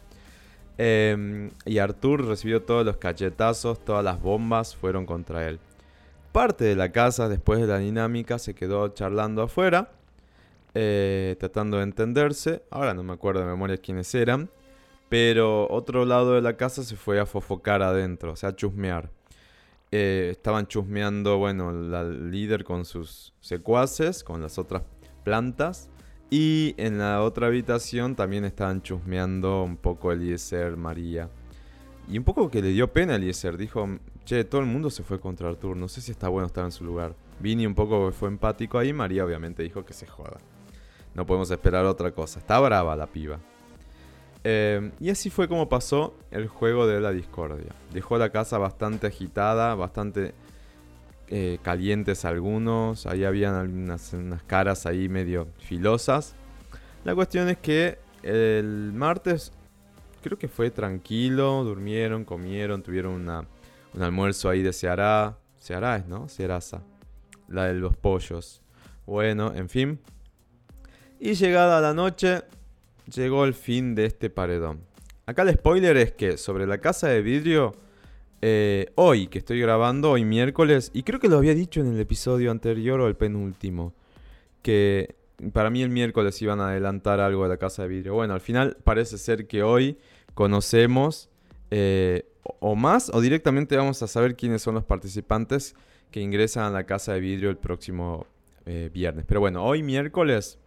Em, 0.77 1.51
y 1.65 1.79
Artur 1.79 2.27
recibió 2.27 2.63
todos 2.63 2.85
los 2.85 2.97
cachetazos, 2.97 3.85
todas 3.85 4.05
las 4.05 4.21
bombas 4.21 4.75
fueron 4.77 5.07
contra 5.07 5.49
él. 5.49 5.61
Parte 6.33 6.65
de 6.65 6.77
la 6.77 6.91
casa, 6.93 7.29
después 7.29 7.61
de 7.61 7.67
la 7.67 7.79
dinámica, 7.79 8.39
se 8.39 8.55
quedó 8.55 8.89
charlando 8.89 9.43
afuera, 9.43 9.93
eh, 10.75 11.37
tratando 11.39 11.79
de 11.79 11.85
entenderse. 11.85 12.63
Ahora 12.71 12.93
no 12.95 13.03
me 13.03 13.13
acuerdo 13.13 13.41
de 13.41 13.47
memoria 13.47 13.77
quiénes 13.79 14.15
eran, 14.15 14.51
pero 15.09 15.71
otro 15.71 16.05
lado 16.05 16.35
de 16.35 16.43
la 16.43 16.57
casa 16.57 16.83
se 16.83 16.97
fue 16.97 17.21
a 17.21 17.27
fofocar 17.27 17.83
adentro, 17.83 18.33
o 18.33 18.37
sea, 18.37 18.51
a 18.51 18.57
chusmear. 18.57 19.11
Eh, 19.97 20.31
estaban 20.33 20.67
chusmeando, 20.67 21.39
bueno, 21.39 21.71
la 21.71 22.03
líder 22.03 22.65
con 22.65 22.85
sus 22.85 23.33
secuaces, 23.39 24.25
con 24.25 24.43
las 24.43 24.59
otras 24.59 24.83
plantas. 25.23 25.89
Y 26.31 26.75
en 26.79 26.99
la 26.99 27.23
otra 27.23 27.47
habitación 27.47 28.17
también 28.17 28.45
estaban 28.45 28.83
chusmeando 28.83 29.63
un 29.63 29.77
poco 29.77 30.11
Eliezer, 30.11 30.77
María. 30.77 31.31
Y 32.09 32.19
un 32.19 32.25
poco 32.25 32.51
que 32.51 32.61
le 32.61 32.71
dio 32.71 32.93
pena 32.93 33.13
a 33.13 33.17
Eliezer. 33.17 33.57
Dijo, 33.57 33.89
che, 34.25 34.43
todo 34.43 34.61
el 34.63 34.67
mundo 34.67 34.91
se 34.91 35.05
fue 35.05 35.21
contra 35.21 35.49
Artur. 35.49 35.77
No 35.77 35.87
sé 35.87 36.01
si 36.01 36.11
está 36.11 36.29
bueno 36.29 36.49
estar 36.49 36.65
en 36.65 36.73
su 36.73 36.85
lugar. 36.85 37.15
Vini 37.39 37.65
un 37.65 37.77
poco 37.77 38.11
fue 38.11 38.29
empático 38.29 38.79
ahí. 38.79 38.93
María 38.93 39.25
obviamente 39.25 39.63
dijo 39.63 39.85
que 39.85 39.93
se 39.93 40.09
joda. 40.09 40.39
No 41.15 41.25
podemos 41.25 41.53
esperar 41.53 41.85
otra 41.85 42.11
cosa. 42.11 42.41
Está 42.41 42.59
brava 42.59 42.97
la 42.97 43.07
piba. 43.07 43.39
Eh, 44.47 44.93
y 45.01 45.09
así 45.09 45.31
fue 45.31 45.49
como 45.49 45.69
pasó 45.71 46.15
el 46.31 46.49
juego 46.49 46.87
de 46.87 47.01
la 47.01 47.13
discordia. 47.13 47.75
Dejó 47.93 48.19
la 48.19 48.31
casa 48.31 48.59
bastante 48.59 49.07
agitada, 49.07 49.75
bastante 49.75 50.35
eh, 51.29 51.59
calientes 51.63 52.27
algunos. 52.27 53.07
Ahí 53.07 53.25
habían 53.25 53.55
algunas 53.55 54.13
unas 54.13 54.43
caras 54.43 54.85
ahí 54.85 55.09
medio 55.09 55.49
filosas. 55.59 56.35
La 57.05 57.15
cuestión 57.15 57.49
es 57.49 57.59
que 57.59 57.99
el 58.23 58.93
martes 58.95 59.53
creo 60.23 60.39
que 60.39 60.49
fue 60.49 60.71
tranquilo. 60.71 61.65
Durmieron, 61.65 62.25
comieron, 62.25 62.83
tuvieron 62.83 63.29
un 63.95 64.03
almuerzo 64.03 64.51
ahí 64.51 64.63
de 64.63 64.75
Seará. 64.75 65.39
Seará 65.59 65.97
es, 65.97 66.07
¿no? 66.07 66.29
Searaza. 66.29 66.83
La 67.49 67.65
de 67.65 67.75
los 67.75 67.97
pollos. 67.97 68.61
Bueno, 69.07 69.55
en 69.55 69.71
fin. 69.71 70.01
Y 71.19 71.35
llegada 71.35 71.81
la 71.81 71.95
noche, 71.95 72.43
llegó 73.13 73.45
el 73.45 73.55
fin 73.55 73.95
de 73.95 74.07
este 74.07 74.31
paredón. 74.31 74.81
Acá 75.27 75.43
el 75.43 75.55
spoiler 75.55 75.97
es 75.97 76.13
que 76.13 76.37
sobre 76.37 76.67
la 76.67 76.79
casa 76.79 77.09
de 77.09 77.23
vidrio, 77.23 77.75
eh, 78.43 78.93
hoy 78.95 79.27
que 79.29 79.39
estoy 79.39 79.61
grabando, 79.61 80.11
hoy 80.11 80.25
miércoles, 80.25 80.91
y 80.93 81.03
creo 81.03 81.19
que 81.19 81.29
lo 81.29 81.39
había 81.39 81.55
dicho 81.55 81.81
en 81.81 81.95
el 81.95 82.01
episodio 82.01 82.51
anterior 82.51 83.01
o 83.01 83.09
el 83.09 83.17
penúltimo, 83.17 83.95
que 84.63 85.17
para 85.53 85.71
mí 85.71 85.83
el 85.83 85.91
miércoles 85.91 86.41
iban 86.43 86.61
a 86.61 86.69
adelantar 86.69 87.21
algo 87.21 87.45
de 87.45 87.49
la 87.49 87.57
casa 87.57 87.83
de 87.83 87.89
vidrio. 87.89 88.15
Bueno, 88.15 88.35
al 88.35 88.41
final 88.41 88.77
parece 88.85 89.19
ser 89.19 89.47
que 89.47 89.63
hoy 89.63 89.99
conocemos 90.35 91.31
eh, 91.71 92.27
o 92.61 92.77
más 92.77 93.11
o 93.13 93.21
directamente 93.21 93.77
vamos 93.77 94.03
a 94.03 94.07
saber 94.07 94.37
quiénes 94.37 94.63
son 94.63 94.75
los 94.75 94.85
participantes 94.85 95.75
que 96.11 96.21
ingresan 96.21 96.65
a 96.65 96.71
la 96.71 96.85
casa 96.85 97.15
de 97.15 97.21
vidrio 97.21 97.51
el 97.51 97.57
próximo 97.57 98.27
eh, 98.67 98.91
viernes. 98.93 99.25
Pero 99.27 99.41
bueno, 99.41 99.65
hoy 99.65 99.83
miércoles 99.83 100.59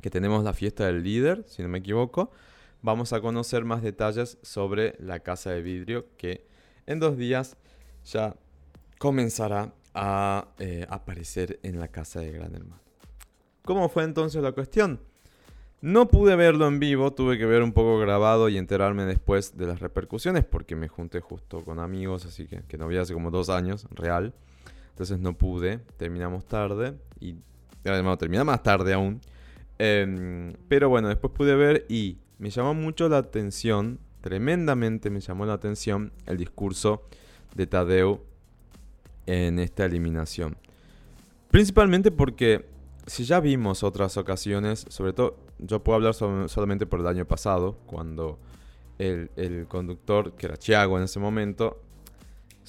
que 0.00 0.10
tenemos 0.10 0.44
la 0.44 0.52
fiesta 0.52 0.86
del 0.86 1.02
líder, 1.02 1.44
si 1.46 1.62
no 1.62 1.68
me 1.68 1.78
equivoco, 1.78 2.30
vamos 2.82 3.12
a 3.12 3.20
conocer 3.20 3.64
más 3.64 3.82
detalles 3.82 4.38
sobre 4.42 4.96
la 4.98 5.20
casa 5.20 5.50
de 5.50 5.62
vidrio 5.62 6.06
que 6.16 6.46
en 6.86 6.98
dos 6.98 7.16
días 7.16 7.56
ya 8.04 8.34
comenzará 8.98 9.72
a 9.94 10.48
eh, 10.58 10.86
aparecer 10.88 11.58
en 11.62 11.78
la 11.78 11.88
casa 11.88 12.20
de 12.20 12.32
Gran 12.32 12.54
Hermano. 12.54 12.80
¿Cómo 13.64 13.88
fue 13.88 14.04
entonces 14.04 14.42
la 14.42 14.52
cuestión? 14.52 15.00
No 15.82 16.08
pude 16.08 16.36
verlo 16.36 16.66
en 16.68 16.78
vivo, 16.78 17.12
tuve 17.12 17.38
que 17.38 17.46
ver 17.46 17.62
un 17.62 17.72
poco 17.72 17.98
grabado 17.98 18.48
y 18.48 18.58
enterarme 18.58 19.04
después 19.04 19.56
de 19.56 19.66
las 19.66 19.80
repercusiones 19.80 20.44
porque 20.44 20.76
me 20.76 20.88
junté 20.88 21.20
justo 21.20 21.64
con 21.64 21.78
amigos, 21.78 22.26
así 22.26 22.46
que, 22.46 22.62
que 22.68 22.76
no 22.76 22.86
vi 22.86 22.98
hace 22.98 23.14
como 23.14 23.30
dos 23.30 23.48
años, 23.48 23.86
real. 23.92 24.34
Entonces 24.90 25.18
no 25.18 25.32
pude, 25.32 25.78
terminamos 25.96 26.44
tarde 26.44 26.94
y 27.20 27.36
además 27.84 28.18
termina 28.18 28.44
más 28.44 28.62
tarde 28.62 28.92
aún. 28.92 29.20
Em, 29.82 30.52
pero 30.68 30.90
bueno, 30.90 31.08
después 31.08 31.32
pude 31.32 31.54
ver 31.56 31.86
y 31.88 32.18
me 32.38 32.50
llamó 32.50 32.74
mucho 32.74 33.08
la 33.08 33.16
atención, 33.16 33.98
tremendamente 34.20 35.08
me 35.08 35.20
llamó 35.20 35.46
la 35.46 35.54
atención 35.54 36.12
el 36.26 36.36
discurso 36.36 37.00
de 37.54 37.66
Tadeu 37.66 38.20
en 39.24 39.58
esta 39.58 39.86
eliminación. 39.86 40.58
Principalmente 41.50 42.10
porque 42.10 42.66
si 43.06 43.24
ya 43.24 43.40
vimos 43.40 43.82
otras 43.82 44.18
ocasiones, 44.18 44.84
sobre 44.90 45.14
todo 45.14 45.38
yo 45.56 45.82
puedo 45.82 45.96
hablar 45.96 46.12
solamente 46.12 46.84
por 46.84 47.00
el 47.00 47.06
año 47.06 47.24
pasado, 47.24 47.78
cuando 47.86 48.38
el, 48.98 49.30
el 49.36 49.66
conductor, 49.66 50.34
que 50.34 50.44
era 50.44 50.58
Thiago 50.58 50.98
en 50.98 51.04
ese 51.04 51.20
momento, 51.20 51.80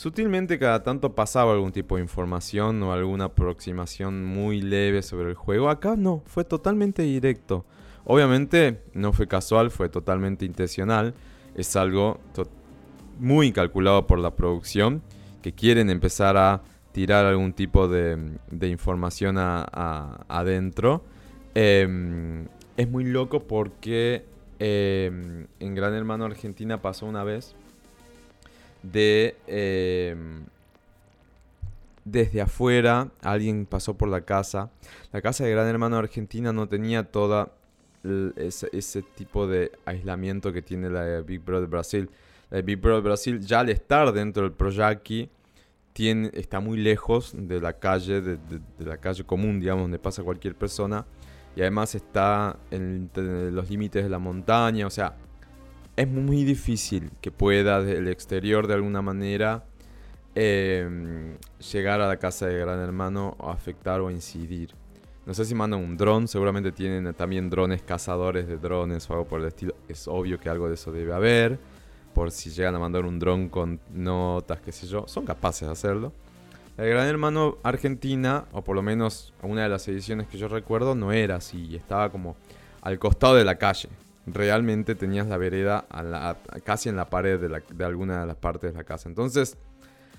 Sutilmente 0.01 0.58
cada 0.58 0.81
tanto 0.81 1.13
pasaba 1.13 1.53
algún 1.53 1.72
tipo 1.72 1.96
de 1.96 2.01
información 2.01 2.81
o 2.81 2.91
alguna 2.91 3.25
aproximación 3.25 4.25
muy 4.25 4.60
leve 4.60 5.03
sobre 5.03 5.29
el 5.29 5.36
juego. 5.36 5.70
Acá 5.70 5.96
no, 5.96 6.24
fue 6.25 6.43
totalmente 6.43 7.03
directo. 7.03 7.65
Obviamente 8.03 8.81
no 8.96 9.13
fue 9.13 9.27
casual, 9.27 9.70
fue 9.70 9.89
totalmente 9.89 10.43
intencional. 10.43 11.13
Es 11.53 11.75
algo 11.75 12.20
muy 13.20 13.51
calculado 13.51 14.08
por 14.08 14.17
la 14.17 14.36
producción 14.36 15.03
que 15.43 15.53
quieren 15.53 15.91
empezar 15.91 16.36
a 16.36 16.63
tirar 16.93 17.27
algún 17.27 17.53
tipo 17.53 17.88
de, 17.88 18.39
información 18.62 19.36
adentro. 19.38 21.03
Em, 21.53 22.48
es 22.75 22.89
muy 22.89 23.03
loco 23.03 23.41
porque 23.41 24.25
em, 24.58 25.46
en 25.60 25.75
Gran 25.75 25.93
Hermano 25.93 26.25
Argentina 26.25 26.81
pasó 26.81 27.05
una 27.05 27.24
vez 27.24 27.55
de 28.84 29.36
em, 29.48 30.46
desde 32.06 32.42
afuera, 32.42 33.12
alguien 33.22 33.66
pasó 33.66 33.96
por 33.96 34.10
la 34.10 34.22
casa. 34.22 34.72
La 35.12 35.22
casa 35.22 35.44
de 35.44 35.52
Gran 35.52 35.68
Hermano 35.68 35.98
Argentina 35.98 36.52
no 36.52 36.68
tenía 36.68 37.04
toda 37.04 37.52
ese, 38.36 39.04
tipo 39.16 39.48
de 39.48 39.72
aislamiento 39.86 40.52
que 40.52 40.62
tiene 40.62 40.90
la 40.90 41.04
de 41.04 41.22
Big 41.22 41.42
Brother 41.42 41.70
Brasil. 41.70 42.10
La 42.50 42.58
de 42.58 42.64
Big 42.64 42.80
Brother 42.80 43.04
Brasil, 43.04 43.40
ya 43.40 43.60
al 43.60 43.70
estar 43.70 44.12
dentro 44.12 44.44
del 44.44 44.52
Proyaki, 44.54 45.30
tiene, 45.94 46.32
está 46.34 46.60
muy 46.60 46.78
lejos 46.78 47.34
de 47.36 47.62
la 47.62 47.74
calle, 47.74 48.22
de, 48.22 48.40
la 48.80 48.98
calle 48.98 49.24
común, 49.24 49.60
digamos, 49.60 49.84
donde 49.84 50.00
pasa 50.00 50.24
cualquier 50.24 50.56
persona. 50.56 51.06
Y 51.56 51.62
además 51.62 51.96
está 51.96 52.58
en 52.72 53.10
los 53.14 53.70
límites 53.70 54.04
de 54.04 54.10
la 54.10 54.20
montaña, 54.20 54.88
o 54.88 54.90
sea, 54.90 55.16
es 56.01 56.08
muy 56.08 56.43
difícil 56.43 57.12
que 57.22 57.29
pueda 57.31 57.81
del 57.84 58.08
exterior 58.08 58.65
de 58.65 58.74
alguna 58.74 59.03
manera 59.03 59.65
em, 60.34 61.38
llegar 61.72 62.01
a 62.01 62.08
la 62.08 62.17
casa 62.17 62.48
de 62.48 62.58
Gran 62.58 62.79
Hermano 62.79 63.36
o 63.38 63.50
afectar 63.50 64.01
o 64.01 64.10
incidir. 64.10 64.74
No 65.27 65.36
sé 65.36 65.46
si 65.46 65.53
mandan 65.53 65.79
un 65.79 65.98
dron, 65.98 66.27
seguramente 66.27 66.72
tienen 66.72 67.13
también 67.13 67.51
drones 67.51 67.84
cazadores 67.84 68.48
de 68.48 68.58
drones 68.58 69.08
o 69.10 69.13
algo 69.13 69.27
por 69.27 69.41
el 69.41 69.48
estilo. 69.48 69.75
Es 69.88 70.08
obvio 70.08 70.39
que 70.39 70.50
algo 70.50 70.67
de 70.67 70.74
eso 70.74 70.91
debe 70.91 71.13
haber. 71.13 71.60
Por 72.15 72.31
si 72.31 72.50
llegan 72.50 72.74
a 72.75 72.79
mandar 72.79 73.05
un 73.05 73.20
dron 73.20 73.48
con 73.48 73.79
notas, 73.93 74.60
qué 74.60 74.72
sé 74.72 74.88
yo, 74.88 75.05
son 75.08 75.24
capaces 75.24 75.67
de 75.67 75.72
hacerlo. 75.72 76.13
El 76.77 76.89
Gran 76.89 77.08
Hermano 77.08 77.60
Argentina, 77.62 78.46
o 78.53 78.63
por 78.63 78.75
lo 78.75 78.81
menos 78.81 79.36
una 79.43 79.63
de 79.63 79.70
las 79.70 79.88
ediciones 79.88 80.27
que 80.27 80.39
yo 80.39 80.48
recuerdo, 80.48 80.96
no 80.96 81.12
era 81.12 81.36
así. 81.36 81.75
Estaba 81.75 82.10
como 82.10 82.36
al 82.81 82.98
costado 82.98 83.36
de 83.36 83.46
la 83.46 83.55
calle 83.60 83.89
realmente 84.25 84.96
tenías 84.96 85.28
la 85.28 85.38
vereda 85.38 85.86
casi 86.63 86.90
en 86.90 86.96
la 86.96 87.10
pared 87.10 87.40
de, 87.40 87.86
alguna 87.86 88.22
de 88.22 88.28
las 88.28 88.38
partes 88.38 88.72
de 88.72 88.78
la 88.78 88.84
casa. 88.84 89.10
Entonces 89.10 89.58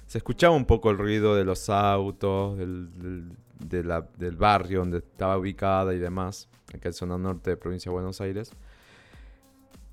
se 0.07 0.19
escuchaba 0.19 0.55
un 0.55 0.65
poco 0.65 0.91
el 0.91 0.99
ruido 0.99 1.37
de 1.37 1.45
los 1.45 1.69
autos, 1.71 2.59
del, 2.59 4.37
barrio 4.37 4.81
donde 4.81 4.99
estaba 4.99 5.39
ubicada 5.39 5.95
y 5.95 5.99
demás, 5.99 6.49
acá 6.75 6.89
en 6.89 6.95
zona 6.95 7.17
norte 7.17 7.51
de 7.51 7.57
provincia 7.57 7.91
de 7.91 7.95
Buenos 7.95 8.21
Aires. 8.21 8.51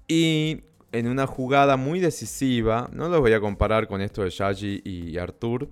Y 0.08 0.64
en 0.92 1.08
una 1.08 1.28
jugada 1.28 1.78
muy 1.78 2.00
decisiva, 2.00 2.90
no 2.92 3.10
los 3.10 3.20
voy 3.20 3.34
a 3.34 3.40
comparar 3.40 3.88
con 3.88 4.02
esto 4.02 4.24
de 4.24 4.32
Shaji 4.32 4.82
y 4.84 5.18
Artur, 5.18 5.70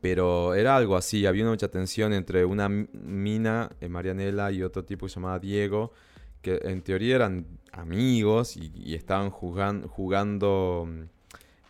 pero 0.00 0.54
era 0.54 0.76
algo 0.76 0.96
así, 0.96 1.26
había 1.26 1.44
mucha 1.44 1.68
tensión 1.68 2.12
entre 2.12 2.44
una 2.44 2.68
mina, 2.68 3.70
eh, 3.80 3.88
Marianela, 3.88 4.52
y 4.52 4.62
otro 4.62 4.84
tipo 4.84 5.06
que 5.06 5.10
se 5.10 5.16
llamaba 5.16 5.40
Diego, 5.40 5.92
que 6.42 6.60
en 6.64 6.82
teoría 6.82 7.16
eran 7.16 7.46
amigos 7.72 8.56
y, 8.56 8.94
estaban 8.94 9.30
jugando, 9.30 10.86
mm, 10.86 11.02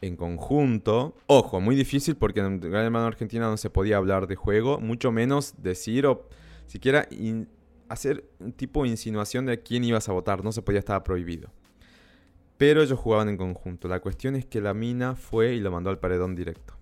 en 0.00 0.16
conjunto. 0.16 1.14
Ojo, 1.26 1.60
muy 1.60 1.74
difícil 1.74 2.16
porque 2.16 2.40
en 2.40 2.60
Gran 2.60 2.84
Hermano 2.84 3.06
Argentina 3.06 3.48
no 3.48 3.56
se 3.56 3.70
podía 3.70 3.96
hablar 3.96 4.26
de 4.26 4.36
juego, 4.36 4.78
mucho 4.78 5.10
menos 5.10 5.54
decir 5.58 6.06
o 6.06 6.28
siquiera 6.66 7.08
hacer 7.88 8.24
un 8.38 8.52
tipo 8.52 8.84
de 8.84 8.90
insinuación 8.90 9.46
de 9.46 9.60
quién 9.62 9.84
ibas 9.84 10.08
a 10.08 10.12
votar, 10.12 10.44
no 10.44 10.52
se 10.52 10.62
podía, 10.62 10.78
estaba 10.78 11.02
prohibido. 11.02 11.50
Pero 12.58 12.82
ellos 12.82 12.98
jugaban 12.98 13.28
en 13.28 13.36
conjunto. 13.36 13.88
La 13.88 14.00
cuestión 14.00 14.34
es 14.34 14.44
que 14.44 14.60
la 14.60 14.74
mina 14.74 15.14
fue 15.14 15.54
y 15.54 15.60
lo 15.60 15.70
mandó 15.70 15.90
al 15.90 15.98
paredón 15.98 16.34
directo. 16.34 16.74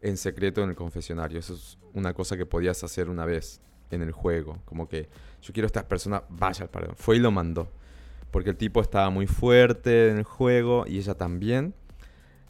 En 0.00 0.16
secreto 0.16 0.62
en 0.62 0.70
el 0.70 0.76
confesionario. 0.76 1.38
Eso 1.38 1.54
es 1.54 1.78
una 1.94 2.12
cosa 2.12 2.36
que 2.36 2.44
podías 2.44 2.82
hacer 2.82 3.08
una 3.08 3.24
vez 3.24 3.60
en 3.90 4.02
el 4.02 4.12
juego. 4.12 4.58
Como 4.64 4.88
que 4.88 5.08
yo 5.42 5.52
quiero 5.52 5.66
que 5.66 5.78
esta 5.78 5.88
persona 5.88 6.22
vaya 6.28 6.64
al 6.64 6.70
paredón. 6.70 6.96
Fue 6.96 7.16
y 7.16 7.20
lo 7.20 7.30
mandó. 7.30 7.70
Porque 8.30 8.50
el 8.50 8.56
tipo 8.56 8.80
estaba 8.80 9.10
muy 9.10 9.26
fuerte 9.26 10.10
en 10.10 10.18
el 10.18 10.24
juego 10.24 10.84
y 10.86 10.98
ella 10.98 11.14
también. 11.14 11.74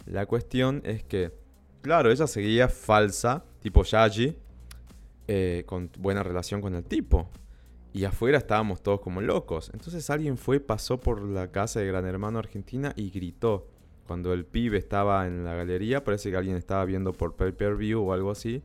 La 0.07 0.26
cuestión 0.26 0.83
es 0.85 1.02
que, 1.02 1.33
claro, 1.83 2.11
ella 2.11 2.26
seguía 2.26 2.69
falsa, 2.69 3.45
tipo 3.61 3.83
Yaji, 3.83 4.37
eh, 5.28 5.64
con 5.66 5.90
buena 5.99 6.23
relación 6.23 6.61
con 6.61 6.75
el 6.75 6.85
tipo. 6.85 7.28
Y 7.93 8.05
afuera 8.05 8.38
estábamos 8.38 8.83
todos 8.83 9.00
como 9.00 9.21
locos. 9.21 9.71
Entonces 9.73 10.09
alguien 10.11 10.38
fue, 10.38 10.61
pasó 10.61 11.00
por 11.00 11.23
la 11.23 11.50
casa 11.50 11.81
de 11.81 11.87
Gran 11.87 12.07
Hermano 12.07 12.38
Argentina 12.38 12.93
y 12.97 13.11
gritó. 13.11 13.69
cuando 14.07 14.33
el 14.33 14.45
pibe 14.45 14.78
estaba 14.78 15.26
en 15.26 15.45
la 15.45 15.55
galería, 15.55 16.05
parece 16.05 16.31
que 16.31 16.37
alguien 16.37 16.57
estaba 16.57 16.85
viendo 16.85 17.12
por 17.12 17.35
pay-per-view 17.35 18.00
o 18.00 18.12
algo 18.12 18.31
así, 18.31 18.62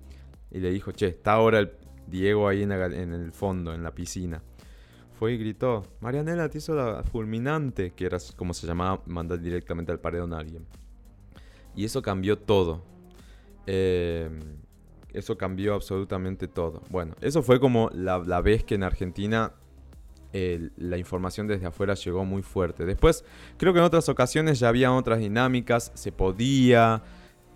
y 0.52 0.60
le 0.60 0.70
dijo, 0.70 0.92
che, 0.92 1.08
está 1.08 1.34
ahora 1.34 1.58
el 1.58 1.72
Diego 2.12 2.48
ahí 2.48 2.62
en, 2.64 2.72
en 2.72 3.14
el 3.14 3.32
fondo, 3.32 3.74
en 3.74 3.82
la 3.82 3.92
piscina. 3.96 4.44
Fue 5.18 5.34
y 5.34 5.38
gritó, 5.38 5.84
Marianela 6.00 6.50
te 6.50 6.58
hizo 6.58 6.74
la 6.74 7.04
fulminante, 7.04 7.92
que 7.92 8.06
era 8.06 8.18
como 8.36 8.54
se 8.54 8.66
llamaba 8.66 9.02
mandar 9.06 9.40
directamente 9.40 9.92
al 9.92 10.00
paredón 10.00 10.34
a 10.34 10.40
alguien. 10.40 10.66
Y 11.76 11.86
eso 11.86 12.02
cambió 12.02 12.38
todo. 12.38 12.84
Eh, 13.68 14.30
eso 15.14 15.38
cambió 15.38 15.76
absolutamente 15.76 16.48
todo. 16.48 16.82
Bueno, 16.90 17.16
eso 17.22 17.44
fue 17.44 17.60
como 17.60 17.90
la, 17.94 18.42
vez 18.42 18.64
que 18.64 18.76
en 18.76 18.84
Argentina 18.84 19.54
la 20.34 20.98
información 20.98 21.48
desde 21.48 21.66
afuera 21.66 21.94
llegó 21.94 22.24
muy 22.24 22.42
fuerte. 22.42 22.86
Después, 22.86 23.26
creo 23.58 23.74
que 23.74 23.80
en 23.80 23.86
otras 23.86 24.08
ocasiones 24.08 24.60
ya 24.60 24.70
había 24.70 24.92
otras 24.92 25.20
dinámicas, 25.20 25.92
se 25.94 26.12
podía 26.12 27.04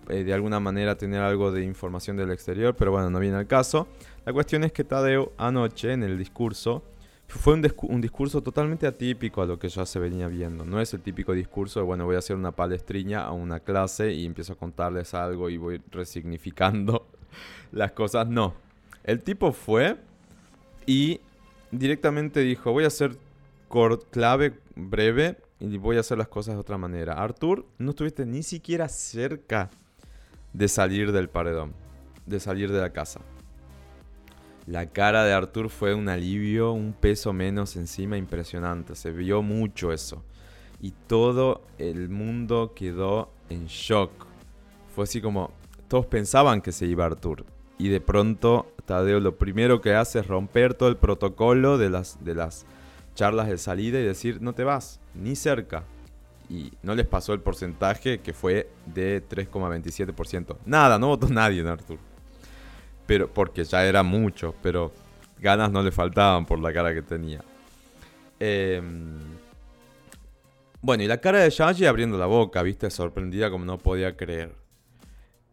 eh, 0.08 0.24
de 0.24 0.32
alguna 0.32 0.60
manera 0.60 0.96
tener 0.96 1.22
algo 1.22 1.52
de 1.52 1.64
información 1.64 2.16
del 2.16 2.30
exterior, 2.30 2.74
pero 2.76 2.92
bueno, 2.92 3.10
no 3.10 3.18
viene 3.18 3.36
al 3.36 3.46
caso. 3.46 3.88
La 4.24 4.32
cuestión 4.32 4.64
es 4.64 4.72
que 4.72 4.84
Tadeo 4.84 5.32
anoche 5.36 5.92
en 5.92 6.02
el 6.02 6.18
discurso 6.18 6.82
fue 7.28 7.54
un, 7.54 8.00
discurso 8.00 8.40
totalmente 8.40 8.86
atípico 8.86 9.42
a 9.42 9.46
lo 9.46 9.58
que 9.58 9.68
ya 9.68 9.84
se 9.84 9.98
venía 9.98 10.28
viendo. 10.28 10.64
No 10.64 10.80
es 10.80 10.94
el 10.94 11.00
típico 11.00 11.32
discurso 11.32 11.80
de, 11.80 11.86
bueno, 11.86 12.04
voy 12.04 12.14
a 12.14 12.20
hacer 12.20 12.36
una 12.36 12.52
palestriña 12.52 13.22
a 13.22 13.32
una 13.32 13.60
clase 13.60 14.12
y 14.12 14.24
empiezo 14.24 14.52
a 14.52 14.56
contarles 14.56 15.12
algo 15.12 15.50
y 15.50 15.56
voy 15.56 15.82
resignificando 15.90 17.06
las 17.72 17.92
cosas. 17.92 18.28
No. 18.28 18.54
El 19.02 19.22
tipo 19.22 19.52
fue 19.52 19.96
y 20.86 21.20
directamente 21.70 22.40
dijo, 22.40 22.72
voy 22.72 22.84
a 22.84 22.88
hacer 22.88 23.16
clave 24.10 24.54
breve 24.74 25.36
y 25.58 25.76
voy 25.78 25.96
a 25.96 26.00
hacer 26.00 26.18
las 26.18 26.28
cosas 26.28 26.54
de 26.54 26.60
otra 26.60 26.78
manera. 26.78 27.14
Artur, 27.14 27.66
no 27.78 27.90
estuviste 27.90 28.24
ni 28.24 28.42
siquiera 28.42 28.88
cerca 28.88 29.70
de 30.56 30.68
salir 30.68 31.12
del 31.12 31.28
paredón, 31.28 31.74
de 32.24 32.40
salir 32.40 32.72
de 32.72 32.80
la 32.80 32.90
casa. 32.90 33.20
La 34.66 34.86
cara 34.86 35.24
de 35.24 35.34
Artur 35.34 35.68
fue 35.68 35.94
un 35.94 36.08
alivio, 36.08 36.72
un 36.72 36.94
peso 36.94 37.34
menos 37.34 37.76
encima 37.76 38.16
impresionante. 38.16 38.94
Se 38.94 39.10
vio 39.10 39.42
mucho 39.42 39.92
eso. 39.92 40.24
Y 40.80 40.92
todo 41.06 41.62
el 41.78 42.08
mundo 42.08 42.72
quedó 42.74 43.30
en 43.50 43.66
shock. 43.66 44.10
Fue 44.94 45.04
así 45.04 45.20
como, 45.20 45.50
todos 45.88 46.06
pensaban 46.06 46.62
que 46.62 46.72
se 46.72 46.86
iba 46.86 47.04
Artur. 47.04 47.44
Y 47.78 47.88
de 47.88 48.00
pronto 48.00 48.72
Tadeo 48.86 49.20
lo 49.20 49.36
primero 49.36 49.82
que 49.82 49.94
hace 49.94 50.20
es 50.20 50.26
romper 50.26 50.72
todo 50.72 50.88
el 50.88 50.96
protocolo 50.96 51.76
de 51.76 51.90
las, 51.90 52.24
de 52.24 52.34
las 52.34 52.64
charlas 53.14 53.48
de 53.48 53.58
salida 53.58 54.00
y 54.00 54.04
decir, 54.04 54.40
no 54.40 54.54
te 54.54 54.64
vas, 54.64 55.00
ni 55.14 55.36
cerca. 55.36 55.84
Y 56.48 56.72
no 56.82 56.94
les 56.94 57.06
pasó 57.06 57.32
el 57.32 57.40
porcentaje 57.40 58.18
que 58.18 58.32
fue 58.32 58.70
de 58.86 59.22
3,27%. 59.26 60.58
Nada, 60.64 60.98
no 60.98 61.08
votó 61.08 61.28
nadie 61.28 61.60
en 61.60 61.66
Artur. 61.66 61.98
Pero, 63.06 63.28
porque 63.32 63.64
ya 63.64 63.84
era 63.84 64.02
mucho, 64.02 64.54
pero 64.62 64.92
ganas 65.38 65.70
no 65.70 65.82
le 65.82 65.90
faltaban 65.90 66.46
por 66.46 66.60
la 66.60 66.72
cara 66.72 66.94
que 66.94 67.02
tenía. 67.02 67.42
Em, 68.38 69.18
bueno, 70.80 71.02
y 71.02 71.06
la 71.06 71.20
cara 71.20 71.40
de 71.40 71.50
Yaji 71.50 71.86
abriendo 71.86 72.18
la 72.18 72.26
boca, 72.26 72.62
viste, 72.62 72.90
sorprendida 72.90 73.50
como 73.50 73.64
no 73.64 73.78
podía 73.78 74.16
creer. 74.16 74.54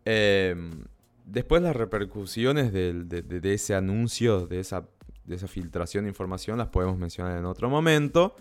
Em, 0.06 0.84
después 1.26 1.62
las 1.62 1.76
repercusiones 1.76 2.74
de, 2.74 3.54
ese 3.54 3.76
anuncio, 3.76 4.48
de 4.48 4.60
esa, 4.60 4.86
de 5.26 5.36
esa 5.36 5.48
filtración 5.48 6.06
de 6.06 6.10
información, 6.10 6.58
las 6.58 6.68
podemos 6.68 6.98
mencionar 6.98 7.38
en 7.38 7.46
otro 7.46 7.70
momento. 7.70 8.36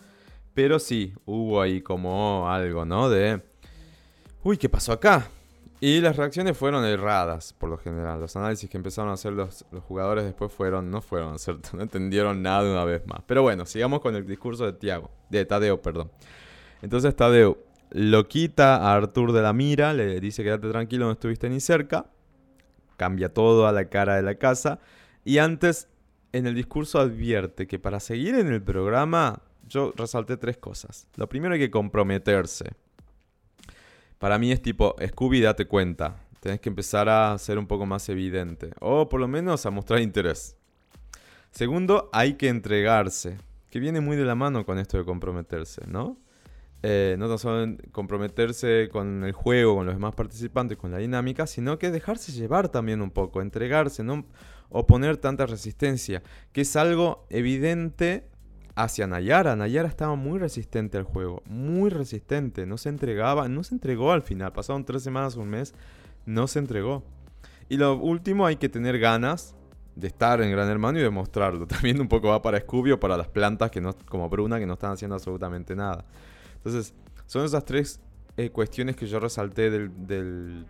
Pero 0.55 0.79
sí, 0.79 1.15
hubo 1.25 1.61
ahí 1.61 1.81
como 1.81 2.49
algo, 2.49 2.85
¿no? 2.85 3.09
De, 3.09 3.43
uy, 4.43 4.59
¿qué 4.59 4.69
pasó 4.69 4.93
acá? 4.93 5.29
Y 5.81 6.01
las 6.01 6.17
reacciones 6.17 6.57
fueron 6.57 6.85
erradas, 6.85 7.55
por 7.55 7.69
lo 7.69 7.77
general. 7.77 8.21
Los 8.21 8.37
análisis 8.37 8.71
que 8.71 8.77
empezaron 8.77 9.11
a 9.11 9.15
hacer 9.15 9.33
los, 9.33 9.65
jugadores 9.89 10.25
después 10.25 10.53
fueron, 10.53 10.91
no 10.93 11.01
fueron 11.01 11.39
cierto, 11.41 11.71
no 11.73 11.83
entendieron 11.83 12.41
nada 12.41 12.71
una 12.71 12.85
vez 12.85 13.05
más. 13.07 13.23
Pero 13.27 13.43
bueno, 13.43 13.67
sigamos 13.67 14.01
con 14.01 14.15
el 14.15 14.25
discurso 14.25 14.65
de 14.65 14.75
Tiago, 14.75 15.11
de 15.29 15.45
Tadeo, 15.45 15.83
perdón. 15.83 16.13
Entonces 16.83 17.17
Tadeo 17.17 17.59
lo 17.91 18.29
quita 18.29 18.77
a 18.77 18.95
Artur 18.95 19.33
de 19.33 19.43
la 19.43 19.53
mira, 19.53 19.93
le 19.93 20.21
dice 20.21 20.45
quédate 20.45 20.71
tranquilo, 20.71 21.07
no 21.07 21.13
estuviste 21.13 21.49
ni 21.51 21.59
cerca. 21.59 22.07
Cambia 22.97 23.35
todo 23.35 23.67
a 23.67 23.73
la 23.73 23.87
cara 23.87 24.15
de 24.15 24.23
la 24.23 24.37
casa. 24.37 24.79
Y 25.25 25.39
antes, 25.39 25.89
en 26.33 26.47
el 26.47 26.55
discurso 26.55 27.01
advierte 27.01 27.67
que 27.67 27.81
para 27.81 27.99
seguir 27.99 28.37
en 28.37 28.53
el 28.53 28.63
programa, 28.63 29.43
yo 29.69 29.93
resalté 29.97 30.37
tres 30.37 30.59
cosas. 30.59 31.07
Lo 31.17 31.29
primero 31.29 31.55
hay 31.55 31.61
que 31.61 31.71
comprometerse. 31.71 32.73
Para 34.19 34.39
mí 34.39 34.53
es 34.53 34.63
tipo, 34.63 34.95
Scooby, 35.05 35.41
date 35.41 35.67
cuenta. 35.67 36.17
Tenés 36.41 36.61
que 36.61 36.69
empezar 36.69 37.09
a 37.09 37.37
ser 37.39 37.59
un 37.59 37.67
poco 37.67 37.87
más 37.87 38.09
evidente. 38.09 38.71
O 38.81 39.09
por 39.09 39.21
lo 39.21 39.29
menos 39.29 39.67
a 39.67 39.71
mostrar 39.71 40.01
interés. 40.01 40.57
Segundo, 41.51 42.09
hay 42.13 42.35
que 42.35 42.49
entregarse. 42.49 43.39
Que 43.71 43.81
viene 43.81 44.01
muy 44.01 44.17
de 44.17 44.25
la 44.25 44.35
mano 44.35 44.67
con 44.67 44.79
esto 44.79 44.99
de 44.99 45.05
comprometerse, 45.05 45.83
¿no? 45.87 46.19
Eh, 46.85 47.15
no 47.17 47.29
tan 47.29 47.39
solo 47.39 47.77
comprometerse 47.93 48.89
con 48.91 49.23
el 49.23 49.33
juego, 49.33 49.77
con 49.77 49.87
los 49.87 49.95
demás 49.95 50.15
participantes, 50.17 50.77
con 50.77 50.91
la 50.91 50.99
dinámica, 50.99 51.47
sino 51.47 51.79
que 51.79 51.93
dejarse 51.93 52.33
llevar 52.33 52.71
también 52.71 53.03
un 53.03 53.13
poco, 53.13 53.41
entregarse, 53.41 54.03
no 54.03 54.27
oponer 54.69 55.17
tanta 55.17 55.47
resistencia, 55.47 56.23
que 56.53 56.63
es 56.63 56.75
algo 56.75 57.27
evidente 57.31 58.29
hacia 58.75 59.07
Nayara. 59.07 59.57
Nayara 59.57 59.89
estaba 59.89 60.15
muy 60.15 60.39
resistente 60.39 60.99
al 60.99 61.05
juego, 61.05 61.43
muy 61.47 61.91
resistente, 61.91 62.67
no 62.67 62.79
se 62.79 62.89
entregaba, 62.89 63.49
no 63.49 63.63
se 63.65 63.75
entregó 63.75 64.13
al 64.13 64.23
final, 64.23 64.53
pasaron 64.53 64.85
tres 64.85 65.03
semanas, 65.03 65.37
un 65.37 65.49
mes, 65.49 65.75
no 66.27 66.47
se 66.47 66.59
entregó. 66.59 67.05
Y 67.69 67.77
lo 67.77 67.97
último, 67.97 68.47
hay 68.47 68.57
que 68.57 68.69
tener 68.69 68.99
ganas 68.99 69.55
de 69.97 70.07
estar 70.07 70.41
en 70.41 70.51
Gran 70.51 70.69
Hermano 70.69 70.99
y 70.99 71.03
demostrarlo. 71.03 71.67
También 71.69 72.01
un 72.01 72.09
poco 72.09 72.29
va 72.29 72.43
para 72.43 72.61
Scooby 72.61 72.93
o 72.93 73.01
para 73.01 73.17
las 73.17 73.29
plantas 73.29 73.71
que 73.71 73.81
no, 73.81 73.95
como 74.09 74.29
Bruna 74.29 74.59
que 74.59 74.67
no 74.67 74.75
están 74.75 74.93
haciendo 74.93 75.15
absolutamente 75.15 75.75
nada. 75.75 76.05
Entonces, 76.57 76.95
son 77.27 77.45
esas 77.45 77.65
tres 77.65 78.01
eh, 78.37 78.51
cuestiones 78.51 78.97
que 78.97 79.07
yo 79.07 79.21
resalté 79.21 79.71
del, 79.71 80.67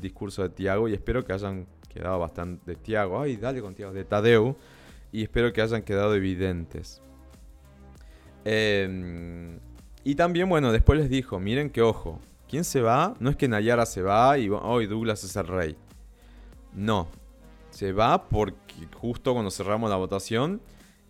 discurso 0.00 0.42
de 0.42 0.50
Tiago 0.50 0.88
y 0.88 0.94
espero 0.94 1.24
que 1.24 1.32
hayan 1.32 1.66
quedado 1.88 2.18
bastante... 2.18 2.72
De 2.72 2.76
Tiago, 2.76 3.20
ay, 3.20 3.36
dale 3.36 3.60
con 3.60 3.74
Tiago, 3.74 3.92
de 3.92 4.04
Tadeu. 4.04 4.56
Y 5.12 5.22
espero 5.22 5.52
que 5.52 5.62
hayan 5.62 5.82
quedado 5.82 6.14
evidentes. 6.14 7.00
Em, 8.48 9.58
y 10.04 10.14
también, 10.14 10.48
bueno, 10.48 10.70
después 10.70 11.00
les 11.00 11.10
dijo, 11.10 11.40
miren 11.40 11.68
que 11.68 11.82
ojo, 11.82 12.20
¿quién 12.48 12.62
se 12.62 12.80
va? 12.80 13.16
No 13.18 13.28
es 13.28 13.34
que 13.34 13.48
Nayara 13.48 13.84
se 13.86 14.02
va 14.02 14.38
y 14.38 14.48
hoy 14.48 14.86
Douglas 14.86 15.24
es 15.24 15.34
el 15.34 15.48
rey. 15.48 15.76
No, 16.72 17.08
se 17.70 17.90
va 17.90 18.28
porque 18.28 18.86
justo 19.00 19.32
cuando 19.32 19.50
cerramos 19.50 19.90
la 19.90 19.96
votación, 19.96 20.60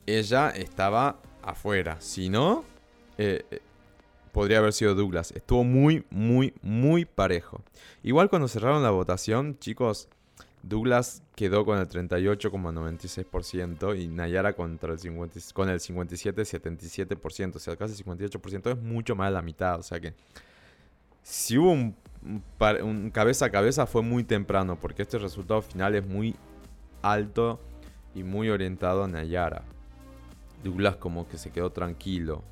ella 0.06 0.48
estaba 0.48 1.20
afuera. 1.42 2.00
Si 2.00 2.30
no, 2.30 2.64
eh, 3.18 3.44
eh, 3.50 3.60
podría 4.32 4.58
haber 4.58 4.72
sido 4.72 4.94
Douglas. 4.94 5.32
Estuvo 5.32 5.62
muy, 5.62 6.06
muy, 6.08 6.54
muy 6.62 7.04
parejo. 7.04 7.62
Igual 8.02 8.30
cuando 8.30 8.48
cerraron 8.48 8.82
la 8.82 8.90
votación, 8.90 9.58
chicos, 9.58 10.08
Douglas 10.68 11.22
quedó 11.34 11.64
con 11.64 11.78
el 11.78 11.88
38,96% 11.88 13.98
y 14.00 14.08
Nayara 14.08 14.52
con 14.54 14.72
el 14.72 14.78
57,77%. 14.78 17.56
O 17.56 17.58
sea, 17.58 17.76
casi 17.76 18.02
58% 18.02 18.72
es 18.72 18.78
mucho 18.82 19.14
más 19.14 19.28
de 19.28 19.34
la 19.34 19.42
mitad. 19.42 19.78
O 19.78 19.82
sea 19.82 20.00
que 20.00 20.14
si 21.22 21.58
hubo 21.58 21.72
un, 21.72 21.94
un, 22.82 23.10
cabeza 23.10 23.44
a 23.46 23.50
cabeza 23.50 23.86
fue 23.86 24.02
muy 24.02 24.24
temprano 24.24 24.78
porque 24.80 25.02
este 25.02 25.18
resultado 25.18 25.62
final 25.62 25.94
es 25.94 26.06
muy 26.06 26.34
alto 27.02 27.60
y 28.14 28.22
muy 28.22 28.50
orientado 28.50 29.04
a 29.04 29.08
Nayara. 29.08 29.62
Douglas 30.64 30.96
como 30.96 31.28
que 31.28 31.38
se 31.38 31.50
quedó 31.50 31.70
tranquilo. 31.70 32.42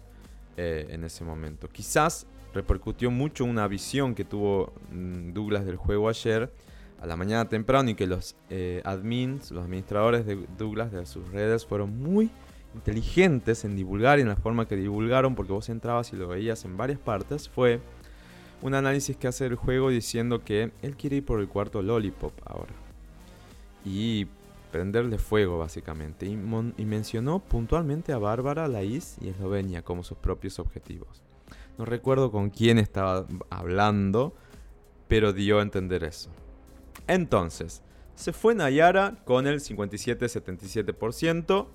Eh, 0.56 0.86
en 0.90 1.02
ese 1.02 1.24
momento. 1.24 1.68
Quizás 1.68 2.28
repercutió 2.54 3.10
mucho 3.10 3.44
una 3.44 3.66
visión 3.66 4.14
que 4.14 4.24
tuvo 4.24 4.72
mm, 4.92 5.32
Douglas 5.32 5.66
del 5.66 5.74
juego 5.74 6.08
ayer 6.08 6.48
a 7.04 7.06
la 7.06 7.16
mañana 7.16 7.50
temprano 7.50 7.90
y 7.90 7.94
que 7.94 8.06
los 8.06 8.34
eh, 8.48 8.80
admins, 8.86 9.50
los 9.50 9.64
administradores 9.64 10.24
de 10.24 10.46
Douglas 10.56 10.90
de 10.90 11.04
sus 11.04 11.28
redes 11.28 11.66
fueron 11.66 12.02
muy 12.02 12.30
inteligentes 12.74 13.66
en 13.66 13.76
divulgar 13.76 14.18
y 14.18 14.22
en 14.22 14.28
la 14.28 14.36
forma 14.36 14.66
que 14.66 14.74
divulgaron, 14.74 15.34
porque 15.34 15.52
vos 15.52 15.68
entrabas 15.68 16.14
y 16.14 16.16
lo 16.16 16.28
veías 16.28 16.64
en 16.64 16.78
varias 16.78 16.98
partes, 16.98 17.50
fue 17.50 17.80
un 18.62 18.72
análisis 18.72 19.18
que 19.18 19.28
hace 19.28 19.44
el 19.44 19.54
juego 19.54 19.90
diciendo 19.90 20.44
que 20.44 20.72
él 20.80 20.96
quiere 20.96 21.16
ir 21.16 21.26
por 21.26 21.40
el 21.40 21.48
cuarto 21.48 21.82
Lollipop 21.82 22.32
ahora. 22.46 22.72
Y 23.84 24.26
prenderle 24.72 25.18
fuego 25.18 25.58
básicamente, 25.58 26.24
y, 26.24 26.36
mencionó 26.86 27.38
puntualmente 27.38 28.14
a 28.14 28.18
Bárbara, 28.18 28.66
Laís 28.66 29.18
y 29.20 29.28
Eslovenia 29.28 29.82
como 29.82 30.04
sus 30.04 30.16
propios 30.16 30.58
objetivos. 30.58 31.22
No 31.76 31.84
recuerdo 31.84 32.30
con 32.30 32.48
quién 32.48 32.78
estaba 32.78 33.26
hablando, 33.50 34.34
pero 35.06 35.34
dio 35.34 35.58
a 35.58 35.62
entender 35.62 36.02
eso. 36.02 36.30
Entonces, 37.06 37.82
se 38.14 38.32
fue 38.32 38.54
Nayara 38.54 39.18
con 39.24 39.46
el 39.46 39.60
57-77%, 39.60 41.66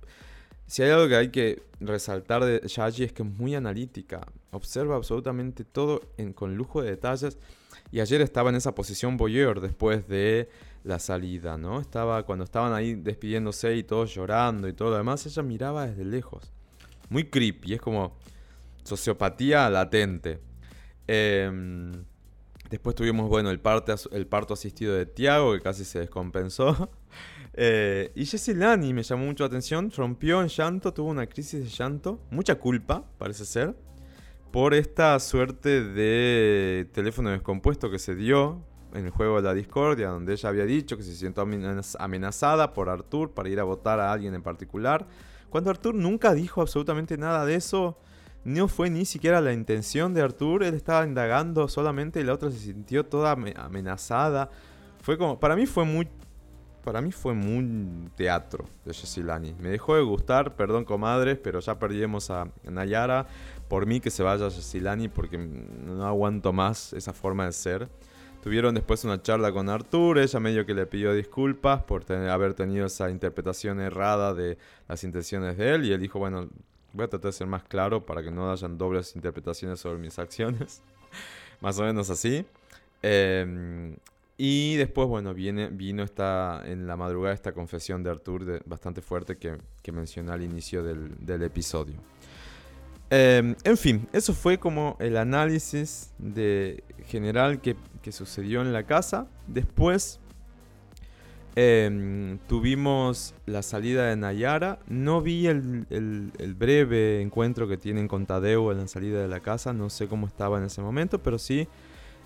Si 0.68 0.82
hay 0.82 0.90
algo 0.90 1.08
que 1.08 1.16
hay 1.16 1.30
que 1.30 1.64
resaltar 1.80 2.44
de 2.44 2.68
Yaji 2.68 3.04
es 3.04 3.14
que 3.14 3.22
es 3.22 3.30
muy 3.30 3.54
analítica, 3.54 4.26
observa 4.52 4.96
absolutamente 4.96 5.64
todo 5.64 6.02
con 6.34 6.56
lujo 6.56 6.82
de 6.82 6.90
detalles. 6.90 7.38
Y 7.92 8.00
ayer 8.00 8.20
estaba 8.22 8.50
en 8.50 8.56
esa 8.56 8.74
posición 8.74 9.16
voyeur 9.16 9.62
después 9.62 10.08
de 10.08 10.50
la 10.84 11.00
salida, 11.00 11.58
¿no? 11.58 11.80
Estaba 11.80 12.24
cuando 12.24 12.44
estaban 12.44 12.74
ahí 12.74 12.96
despidiéndose 12.96 13.76
y 13.76 13.84
todos 13.84 14.14
llorando 14.14 14.68
y 14.68 14.74
todo 14.74 14.90
lo 14.90 14.98
demás, 14.98 15.26
ella 15.28 15.44
miraba 15.44 15.88
desde 15.88 16.04
lejos. 16.04 16.52
Muy 17.10 17.26
creepy, 17.26 17.76
es 17.76 17.82
como 17.82 18.18
sociopatía 18.86 19.70
latente. 19.70 20.40
Em, 21.08 21.92
después 22.70 22.96
tuvimos, 22.96 23.28
bueno, 23.28 23.50
el, 23.50 23.60
el 24.12 24.28
parto 24.28 24.54
asistido 24.54 24.96
de 24.96 25.06
Tiago, 25.06 25.54
que 25.54 25.62
casi 25.62 25.84
se 25.84 26.00
descompensó. 26.00 26.90
Eh, 27.58 28.12
y 28.16 28.26
Jessie 28.26 28.54
Lani 28.54 28.94
me 28.94 29.02
llamó 29.02 29.28
mucho 29.28 29.46
la 29.46 29.48
atención, 29.48 29.90
rompió 29.96 30.42
en 30.42 30.50
llanto, 30.50 30.94
tuvo 30.94 31.10
una 31.10 31.26
crisis 31.26 31.64
de 31.64 31.70
llanto, 31.70 32.20
mucha 32.30 32.56
culpa, 32.56 33.06
parece 33.18 33.46
ser, 33.46 33.78
por 34.52 34.74
esta 34.74 35.18
suerte 35.22 35.82
de 35.82 36.90
teléfono 36.92 37.30
descompuesto 37.30 37.90
que 37.90 37.98
se 37.98 38.14
dio 38.14 38.62
en 38.94 39.06
el 39.06 39.12
juego 39.12 39.38
de 39.38 39.44
la 39.44 39.54
discordia, 39.54 40.10
donde 40.10 40.34
ella 40.34 40.50
había 40.50 40.66
dicho 40.66 40.98
que 40.98 41.04
se 41.04 41.16
sintió 41.16 41.48
amenazada 41.98 42.74
por 42.74 42.90
Arthur 42.90 43.32
para 43.32 43.48
ir 43.48 43.62
a 43.62 43.64
votar 43.64 44.02
a 44.02 44.12
alguien 44.12 44.34
en 44.34 44.44
particular, 44.44 45.08
cuando 45.50 45.70
Arthur 45.70 45.96
nunca 45.96 46.34
dijo 46.34 46.62
absolutamente 46.62 47.18
nada 47.18 47.46
de 47.46 47.56
eso. 47.56 47.98
No 48.46 48.68
fue 48.68 48.92
ni 48.92 49.06
siquiera 49.06 49.42
la 49.42 49.54
intención 49.54 50.14
de 50.14 50.22
Arthur, 50.22 50.64
él 50.64 50.76
estaba 50.76 51.06
indagando 51.06 51.68
solamente 51.68 52.20
y 52.20 52.24
la 52.24 52.34
otra 52.34 52.52
se 52.52 52.60
sintió 52.60 53.04
toda 53.04 53.32
amenazada. 53.32 54.52
Fue 55.02 55.18
como, 55.18 55.40
para 55.40 55.56
mí 55.56 55.66
fue 55.66 55.84
muy 55.84 56.08
para 56.84 57.02
mí 57.02 57.12
fue 57.12 57.34
muy 57.34 58.12
teatro 58.16 58.66
de 58.86 58.94
Jessilani. 58.94 59.56
Me 59.60 59.70
dejó 59.70 59.96
de 59.96 60.04
gustar, 60.04 60.56
perdón 60.56 60.86
comadres, 60.86 61.40
pero 61.40 61.60
ya 61.60 61.80
perdimos 61.80 62.30
a 62.30 62.48
Nayara. 62.64 63.26
Por 63.68 63.88
mí 63.88 64.00
que 64.00 64.12
se 64.12 64.22
vaya 64.22 64.52
Jessilani 64.52 65.10
porque 65.10 65.40
no 65.40 66.06
aguanto 66.06 66.54
más 66.54 66.94
esa 66.94 67.12
forma 67.12 67.48
de 67.48 67.54
ser. 67.54 67.90
Tuvieron 68.44 68.76
después 68.76 69.04
una 69.04 69.20
charla 69.20 69.52
con 69.52 69.68
Artur, 69.70 70.20
ella 70.20 70.40
medio 70.40 70.68
que 70.68 70.76
le 70.76 70.86
pidió 70.86 71.12
disculpas 71.16 71.82
por 71.82 72.06
haber 72.12 72.54
tenido 72.54 72.86
esa 72.86 73.10
interpretación 73.10 73.80
errada 73.80 74.36
de 74.36 74.60
las 74.88 75.04
intenciones 75.04 75.58
de 75.58 75.74
él 75.74 75.86
y 75.86 75.94
él 75.94 76.00
dijo, 76.00 76.20
bueno, 76.20 76.50
voy 76.96 77.06
a 77.06 77.08
tratar 77.08 77.32
de 77.32 77.38
ser 77.38 77.48
más 77.48 77.64
claro 77.64 78.06
para 78.06 78.24
que 78.24 78.32
no 78.32 78.52
hayan 78.52 78.78
dobles 78.78 79.16
interpretaciones 79.16 79.80
sobre 79.80 80.00
mis 80.00 80.18
acciones. 80.18 80.82
más 81.62 81.78
o 81.80 81.84
menos 81.84 82.10
así. 82.10 82.46
Eh, 83.04 83.96
y 84.38 84.76
después, 84.76 85.08
bueno, 85.08 85.34
viene, 85.34 85.70
vino 85.70 86.04
esta, 86.04 86.62
en 86.66 86.88
la 86.88 86.98
madrugada 86.98 87.34
esta 87.34 87.54
confesión 87.54 88.04
de 88.04 88.10
Arthur 88.10 88.62
bastante 88.66 89.02
fuerte 89.02 89.38
que, 89.38 89.58
que 89.82 89.92
mencioné 89.94 90.32
al 90.32 90.44
inicio 90.44 90.84
del, 90.84 91.42
episodio. 91.42 91.96
Em, 93.10 93.56
en 93.64 93.78
fin, 93.78 94.10
eso 94.12 94.34
fue 94.34 94.58
como 94.58 94.98
el 95.00 95.16
análisis 95.16 96.12
de 96.18 96.84
general 97.06 97.62
que, 97.62 97.78
sucedió 98.12 98.62
en 98.62 98.72
la 98.74 98.84
casa. 98.84 99.28
Después 99.48 100.20
em, 101.56 102.38
tuvimos 102.48 103.34
la 103.46 103.62
salida 103.62 104.08
de 104.08 104.16
Nayara. 104.16 104.80
No 104.88 105.22
vi 105.22 105.48
el, 105.48 105.86
breve 106.58 107.22
encuentro 107.22 107.68
que 107.68 107.78
tienen 107.78 108.08
con 108.08 108.26
Tadeo 108.26 108.72
en 108.72 108.80
la 108.80 108.88
salida 108.88 109.22
de 109.22 109.28
la 109.28 109.40
casa. 109.40 109.74
No 109.74 109.90
sé 109.90 110.08
cómo 110.08 110.28
estaba 110.28 110.58
en 110.58 110.66
ese 110.66 110.82
momento, 110.82 111.22
pero 111.22 111.38
sí 111.40 111.68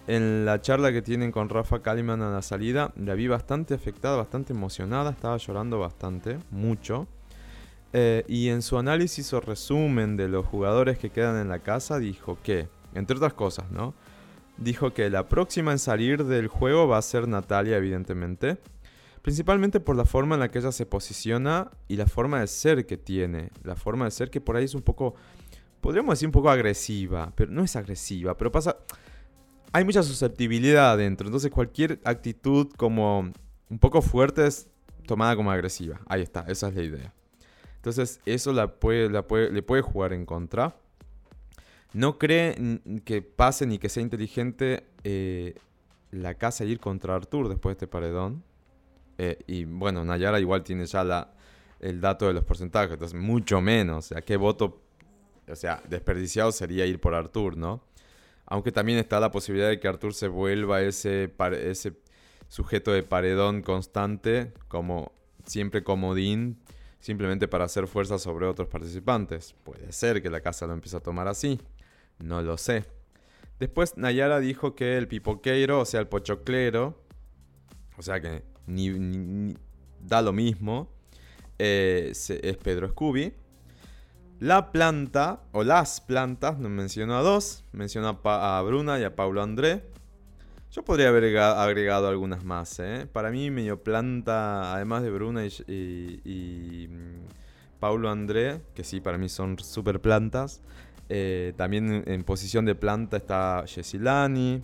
en 0.10 0.44
la 0.44 0.60
charla 0.60 0.92
que 0.92 1.04
tienen 1.04 1.32
con 1.32 1.50
Rafa 1.50 1.84
Kaliman 1.84 2.24
a 2.24 2.32
la 2.32 2.42
salida, 2.42 2.92
la 2.96 3.14
vi 3.14 3.28
bastante 3.28 3.76
afectada, 3.76 4.18
bastante 4.18 4.54
emocionada, 4.54 5.12
estaba 5.12 5.38
llorando 5.38 5.78
bastante, 5.78 6.40
mucho. 6.50 7.08
Eh, 7.94 8.24
y 8.28 8.50
en 8.50 8.64
su 8.64 8.80
análisis 8.80 9.32
o 9.34 9.40
resumen 9.40 10.18
de 10.18 10.28
los 10.28 10.48
jugadores 10.48 10.98
que 10.98 11.12
quedan 11.12 11.38
en 11.40 11.48
la 11.48 11.60
casa, 11.60 12.00
dijo 12.00 12.40
que, 12.42 12.68
entre 12.96 13.18
otras 13.18 13.34
cosas, 13.34 13.70
¿no? 13.70 13.94
Dijo 14.58 14.94
que 14.94 15.12
la 15.12 15.30
próxima 15.30 15.72
en 15.72 15.80
salir 15.80 16.26
del 16.26 16.48
juego 16.48 16.88
va 16.88 16.98
a 16.98 17.04
ser 17.04 17.28
Natalia, 17.28 17.78
evidentemente. 17.78 18.58
Principalmente 19.22 19.80
por 19.80 19.96
la 19.96 20.06
forma 20.06 20.36
en 20.36 20.40
la 20.40 20.50
que 20.50 20.60
ella 20.60 20.72
se 20.72 20.86
posiciona 20.86 21.72
y 21.88 21.98
la 21.98 22.08
forma 22.08 22.40
de 22.40 22.48
ser 22.48 22.86
que 22.86 22.98
tiene. 22.98 23.52
La 23.64 23.76
forma 23.76 24.06
de 24.06 24.12
ser 24.12 24.30
que 24.30 24.42
por 24.42 24.56
ahí 24.56 24.66
es 24.66 24.76
un 24.76 24.82
poco, 24.82 25.16
podríamos 25.82 26.14
decir 26.14 26.28
un 26.28 26.32
poco 26.32 26.50
agresiva, 26.50 27.34
pero 27.36 27.52
no 27.52 27.64
es 27.64 27.76
agresiva, 27.76 28.38
pero 28.38 28.52
pasa 28.52 28.78
hay 29.72 29.86
mucha 29.86 30.04
susceptibilidad 30.04 30.92
adentro. 30.92 31.28
Entonces 31.28 31.52
cualquier 31.52 32.00
actitud 32.04 32.70
como 32.78 33.32
un 33.70 33.80
poco 33.80 34.02
fuerte 34.02 34.46
es 34.48 34.70
tomada 35.06 35.36
como 35.36 35.52
agresiva. 35.52 36.00
Ahí 36.08 36.22
está, 36.22 36.46
esa 36.48 36.70
es 36.70 36.76
la 36.76 36.84
idea. 36.84 37.14
Entonces 37.76 38.20
eso 38.26 38.54
le 38.54 38.68
puede 38.68 39.82
jugar 39.82 40.14
en 40.14 40.26
contra. 40.26 40.76
No 41.94 42.20
cree 42.20 42.82
que 43.04 43.22
pase 43.22 43.66
ni 43.66 43.80
que 43.80 43.90
sea 43.90 44.04
inteligente 44.04 44.86
eh, 45.04 45.56
la 46.12 46.36
casa 46.36 46.66
ir 46.66 46.80
contra 46.80 47.16
Artur 47.16 47.50
después 47.50 47.72
de 47.72 47.86
este 47.86 47.88
paredón. 47.88 48.44
Eh, 49.22 49.38
y 49.48 49.66
bueno, 49.66 50.06
Nayara 50.06 50.40
igual 50.40 50.64
tiene 50.64 50.86
ya 50.86 51.30
el 51.82 52.00
dato 52.00 52.28
de 52.28 52.34
los 52.34 52.46
porcentajes, 52.46 52.94
entonces 52.94 53.20
mucho 53.20 53.60
menos. 53.60 54.06
O 54.06 54.08
sea, 54.08 54.22
qué 54.22 54.38
voto, 54.38 54.82
o 55.46 55.56
sea, 55.58 55.84
desperdiciado 55.90 56.54
sería 56.54 56.86
ir 56.86 57.02
por 57.02 57.14
Artur, 57.14 57.58
¿no? 57.58 57.84
Aunque 58.46 58.72
también 58.72 58.98
está 58.98 59.20
la 59.20 59.30
posibilidad 59.30 59.68
de 59.68 59.78
que 59.78 59.90
Arthur 59.90 60.14
se 60.14 60.30
vuelva 60.30 60.82
ese, 60.82 61.34
ese 61.62 61.98
sujeto 62.48 62.94
de 62.94 63.04
paredón 63.04 63.62
constante, 63.62 64.54
como 64.70 65.12
siempre 65.46 65.84
comodín, 65.84 66.58
simplemente 67.02 67.50
para 67.50 67.66
hacer 67.66 67.88
fuerza 67.88 68.20
sobre 68.20 68.46
otros 68.46 68.70
participantes. 68.70 69.54
Puede 69.66 69.92
ser 69.92 70.22
que 70.22 70.30
la 70.30 70.40
casa 70.40 70.66
lo 70.66 70.72
empiece 70.72 70.96
a 70.96 71.02
tomar 71.02 71.28
así. 71.28 71.60
No 72.20 72.42
lo 72.42 72.58
sé. 72.58 72.86
Después 73.60 73.98
Nayara 73.98 74.40
dijo 74.40 74.76
que 74.76 74.98
el 74.98 75.10
pipoqueiro, 75.10 75.82
o 75.82 75.86
sea, 75.86 76.00
el 76.00 76.08
pochoclero, 76.08 77.04
o 77.98 78.02
sea 78.02 78.22
que 78.22 78.44
ni, 78.70 79.56
da 80.00 80.22
lo 80.22 80.32
mismo, 80.32 80.90
eh, 81.58 82.12
es 82.14 82.58
Pedro 82.58 82.90
Scooby. 82.90 83.34
La 84.40 84.72
planta, 84.72 85.42
o 85.52 85.66
las 85.66 86.00
plantas, 86.00 86.58
nos 86.60 86.72
mencionó 86.72 87.18
a 87.18 87.22
dos. 87.22 87.66
Mencionó 87.74 88.22
a, 88.24 88.62
Bruna 88.62 88.98
y 88.98 89.04
a 89.04 89.14
Paulo 89.14 89.44
André. 89.44 89.84
Yo 90.72 90.86
podría 90.86 91.10
haber 91.10 91.38
agregado 91.38 92.08
algunas 92.08 92.46
más. 92.46 92.80
¿eh? 92.80 93.06
Para 93.12 93.32
mí, 93.32 93.52
medio 93.52 93.84
planta, 93.84 94.74
además 94.74 95.04
de 95.04 95.12
Bruna 95.12 95.46
y, 95.46 96.88
mm, 96.90 97.80
Paulo 97.82 98.10
André, 98.10 98.62
que 98.74 98.86
sí, 98.86 99.02
para 99.02 99.18
mí 99.18 99.28
son 99.28 99.60
super 99.60 100.00
plantas. 100.00 100.62
Eh, 101.10 101.54
también 101.58 102.04
en, 102.08 102.24
posición 102.24 102.64
de 102.64 102.76
planta 102.76 103.18
está 103.18 103.66
Yesilani. 103.66 104.64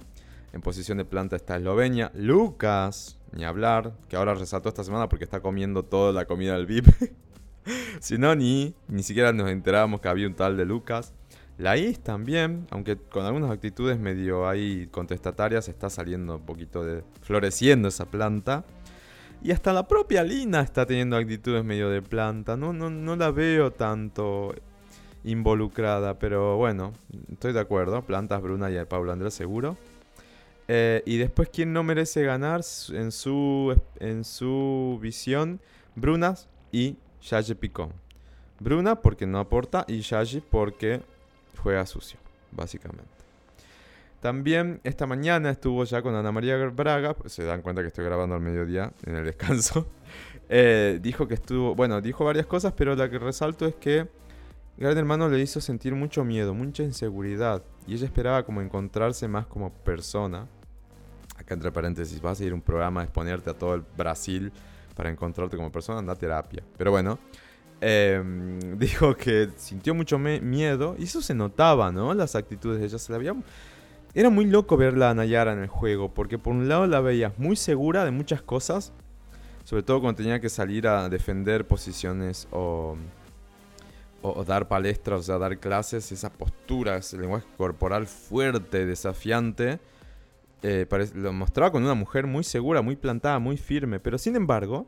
En 0.54 0.62
posición 0.62 1.00
de 1.00 1.06
planta 1.06 1.36
está 1.36 1.58
Eslovenia. 1.58 2.13
Lucas, 2.15 3.18
ni 3.36 3.43
hablar, 3.43 3.93
que 4.10 4.15
ahora 4.15 4.34
resaltó 4.34 4.69
esta 4.69 4.84
semana 4.84 5.10
porque 5.10 5.26
está 5.26 5.41
comiendo 5.41 5.84
toda 5.84 6.13
la 6.13 6.26
comida 6.26 6.56
del 6.56 6.65
VIP. 6.65 6.88
si 8.00 8.17
no, 8.17 8.34
ni, 8.34 8.74
ni 8.88 9.04
siquiera 9.04 9.34
nos 9.34 9.50
enterábamos 9.50 10.02
que 10.02 10.08
había 10.08 10.28
un 10.28 10.34
tal 10.34 10.58
de 10.58 10.65
Lucas. 10.65 11.13
La 11.58 11.78
Is 11.78 12.00
también, 12.00 12.67
aunque 12.69 12.98
con 12.98 13.26
algunas 13.26 13.52
actitudes 13.52 13.98
medio 13.98 14.48
ahí 14.48 14.88
contestatarias, 14.91 15.69
está 15.69 15.89
saliendo 15.89 16.36
un 16.38 16.45
poquito 16.45 16.84
de. 16.84 17.04
floreciendo 17.21 17.88
esa 17.88 18.06
planta. 18.06 18.65
Y 19.41 19.52
hasta 19.52 19.71
la 19.74 19.88
propia 19.88 20.24
Lina 20.24 20.62
está 20.62 20.86
teniendo 20.86 21.15
actitudes 21.15 21.63
medio 21.63 21.89
de 21.89 22.02
planta. 22.02 22.58
No, 22.58 22.74
no, 22.74 22.89
no 22.89 23.15
la 23.15 23.32
veo 23.32 23.71
tanto 23.71 24.54
involucrada, 25.24 26.19
pero 26.19 26.58
bueno, 26.58 26.93
estoy 27.32 27.54
de 27.54 27.60
acuerdo. 27.60 28.02
Plantas 28.02 28.41
Bruna 28.41 28.69
y 28.71 28.84
Pablo 28.86 29.12
Andrés 29.12 29.34
seguro. 29.34 29.78
Eh, 30.67 31.04
y 31.06 31.17
después, 31.17 31.49
¿quién 31.51 31.73
no 31.73 31.84
merece 31.84 32.23
ganar 32.23 32.62
en 32.89 33.12
su, 33.12 33.80
en 33.99 34.23
su 34.23 34.99
visión? 35.01 35.60
Brunas 35.95 36.47
y 36.71 36.97
Yaji 37.21 37.56
Picón. 37.56 37.93
Bruna 38.60 39.01
porque 39.01 39.25
no 39.25 39.39
aporta 39.39 39.86
y 39.88 40.01
Yaji 40.01 40.41
porque 40.41 41.01
juega 41.58 41.86
sucio, 41.86 42.19
básicamente. 42.51 43.15
También 44.21 44.82
esta 44.84 45.06
mañana 45.06 45.51
estuvo 45.51 45.84
ya 45.84 46.01
con 46.01 46.15
Ana 46.15 46.32
María 46.32 46.58
Braga, 46.69 47.13
pues 47.13 47.34
se 47.34 47.43
dan 47.43 47.62
cuenta 47.62 47.82
que 47.82 47.89
estoy 47.89 48.06
grabando 48.06 48.34
al 48.34 48.41
mediodía 48.41 48.91
en 49.06 49.15
el 49.15 49.25
descanso. 49.25 49.88
Eh, 50.47 50.99
dijo 51.01 51.28
que 51.28 51.34
estuvo, 51.34 51.73
bueno, 51.73 52.01
dijo 52.01 52.23
varias 52.23 52.45
cosas, 52.45 52.71
pero 52.73 52.95
la 52.95 53.10
que 53.10 53.17
resalto 53.17 53.65
es 53.65 53.73
que 53.73 54.08
Gran 54.78 54.95
Hermano 54.95 55.28
le 55.28 55.39
hizo 55.39 55.60
sentir 55.60 55.95
mucho 55.95 56.23
miedo, 56.23 56.54
mucha 56.54 56.84
inseguridad, 56.84 57.63
y 57.88 57.95
ella 57.95 58.06
esperaba 58.06 58.45
como 58.45 58.62
encontrarse 58.62 59.28
más 59.28 59.47
como 59.47 59.71
persona. 59.71 60.47
Acá 61.36 61.54
entre 61.54 61.71
paréntesis, 61.71 62.21
vas 62.21 62.39
a 62.39 62.43
ir 62.43 62.54
un 62.54 62.62
programa 62.62 63.04
exponerte 63.04 63.50
a 63.50 63.54
todo 63.54 63.76
el 63.76 63.84
Brasil 63.98 64.52
para 64.95 65.10
encontrarte 65.10 65.58
como 65.58 65.71
persona, 65.71 66.00
anda 66.00 66.13
a 66.13 66.15
terapia. 66.15 66.63
Pero 66.78 66.91
bueno, 66.91 67.19
em, 67.82 68.60
dijo 68.80 69.15
que 69.15 69.50
sintió 69.58 69.93
mucho 69.93 70.17
miedo, 70.17 70.95
y 70.98 71.04
eso 71.04 71.21
se 71.21 71.34
notaba, 71.34 71.91
¿no? 71.91 72.13
Las 72.13 72.36
actitudes 72.36 72.80
de 72.80 72.86
ella 72.86 72.98
se. 72.98 73.13
Era 74.13 74.30
muy 74.30 74.45
loco 74.45 74.78
verla 74.78 75.10
a 75.10 75.13
Nayara 75.13 75.52
en 75.52 75.60
el 75.60 75.67
juego, 75.67 76.13
porque 76.13 76.38
por 76.38 76.54
un 76.54 76.69
lado 76.69 76.88
la 76.88 77.02
veías 77.02 77.38
muy 77.38 77.58
segura 77.58 78.06
de 78.06 78.12
muchas 78.12 78.41
cosas, 78.41 78.93
sobre 79.65 79.84
todo 79.84 80.00
cuando 80.00 80.17
tenía 80.17 80.39
que 80.39 80.48
salir 80.48 80.88
a 80.88 81.10
defender 81.10 81.67
posiciones 81.67 82.48
o, 82.52 82.95
o, 84.21 84.43
dar 84.45 84.69
palestras, 84.69 85.19
o 85.19 85.24
sea, 85.24 85.38
dar 85.38 85.58
clases, 85.58 86.13
esa 86.13 86.32
postura, 86.32 86.95
ese 86.95 87.17
lenguaje 87.17 87.45
corporal 87.58 88.08
fuerte, 88.08 88.86
desafiante, 88.86 89.80
eh, 90.67 90.88
lo 91.13 91.32
mostraba 91.32 91.71
con 91.71 91.84
una 91.84 91.93
mujer 91.93 92.25
muy 92.25 92.43
segura, 92.43 92.82
muy 92.82 92.95
plantada, 92.95 93.38
muy 93.38 93.56
firme, 93.56 93.99
pero 93.99 94.17
sin 94.17 94.36
embargo, 94.36 94.88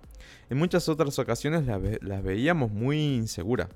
en 0.49 0.57
muchas 0.57 0.89
otras 0.89 1.19
ocasiones 1.19 1.67
la, 1.67 2.19
veíamos 2.19 2.71
muy 2.71 2.97
insegura, 2.97 3.69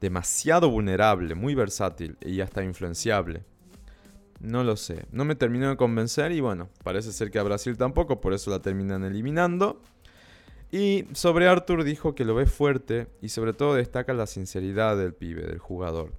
demasiado 0.00 0.70
vulnerable, 0.70 1.34
muy 1.34 1.54
versátil 1.54 2.16
y 2.22 2.40
hasta 2.40 2.64
influenciable. 2.64 3.44
No 4.40 4.64
lo 4.64 4.76
sé, 4.76 5.04
no 5.12 5.26
me 5.26 5.34
terminó 5.34 5.68
de 5.68 5.76
convencer 5.76 6.32
y 6.32 6.40
bueno, 6.40 6.70
parece 6.84 7.12
ser 7.12 7.30
que 7.30 7.38
a 7.38 7.42
Brasil 7.42 7.76
tampoco, 7.76 8.22
por 8.22 8.32
eso 8.32 8.50
la 8.50 8.62
terminan 8.62 9.04
eliminando. 9.04 9.82
Y 10.70 11.04
sobre 11.12 11.48
Arthur 11.48 11.84
dijo 11.84 12.14
que 12.14 12.24
lo 12.24 12.34
ve 12.34 12.46
fuerte 12.46 13.08
y 13.20 13.28
sobre 13.28 13.52
todo 13.52 13.74
destaca 13.74 14.14
la 14.14 14.26
sinceridad 14.26 14.96
del 14.96 15.12
pibe, 15.12 15.42
del 15.42 15.58
jugador. 15.58 16.14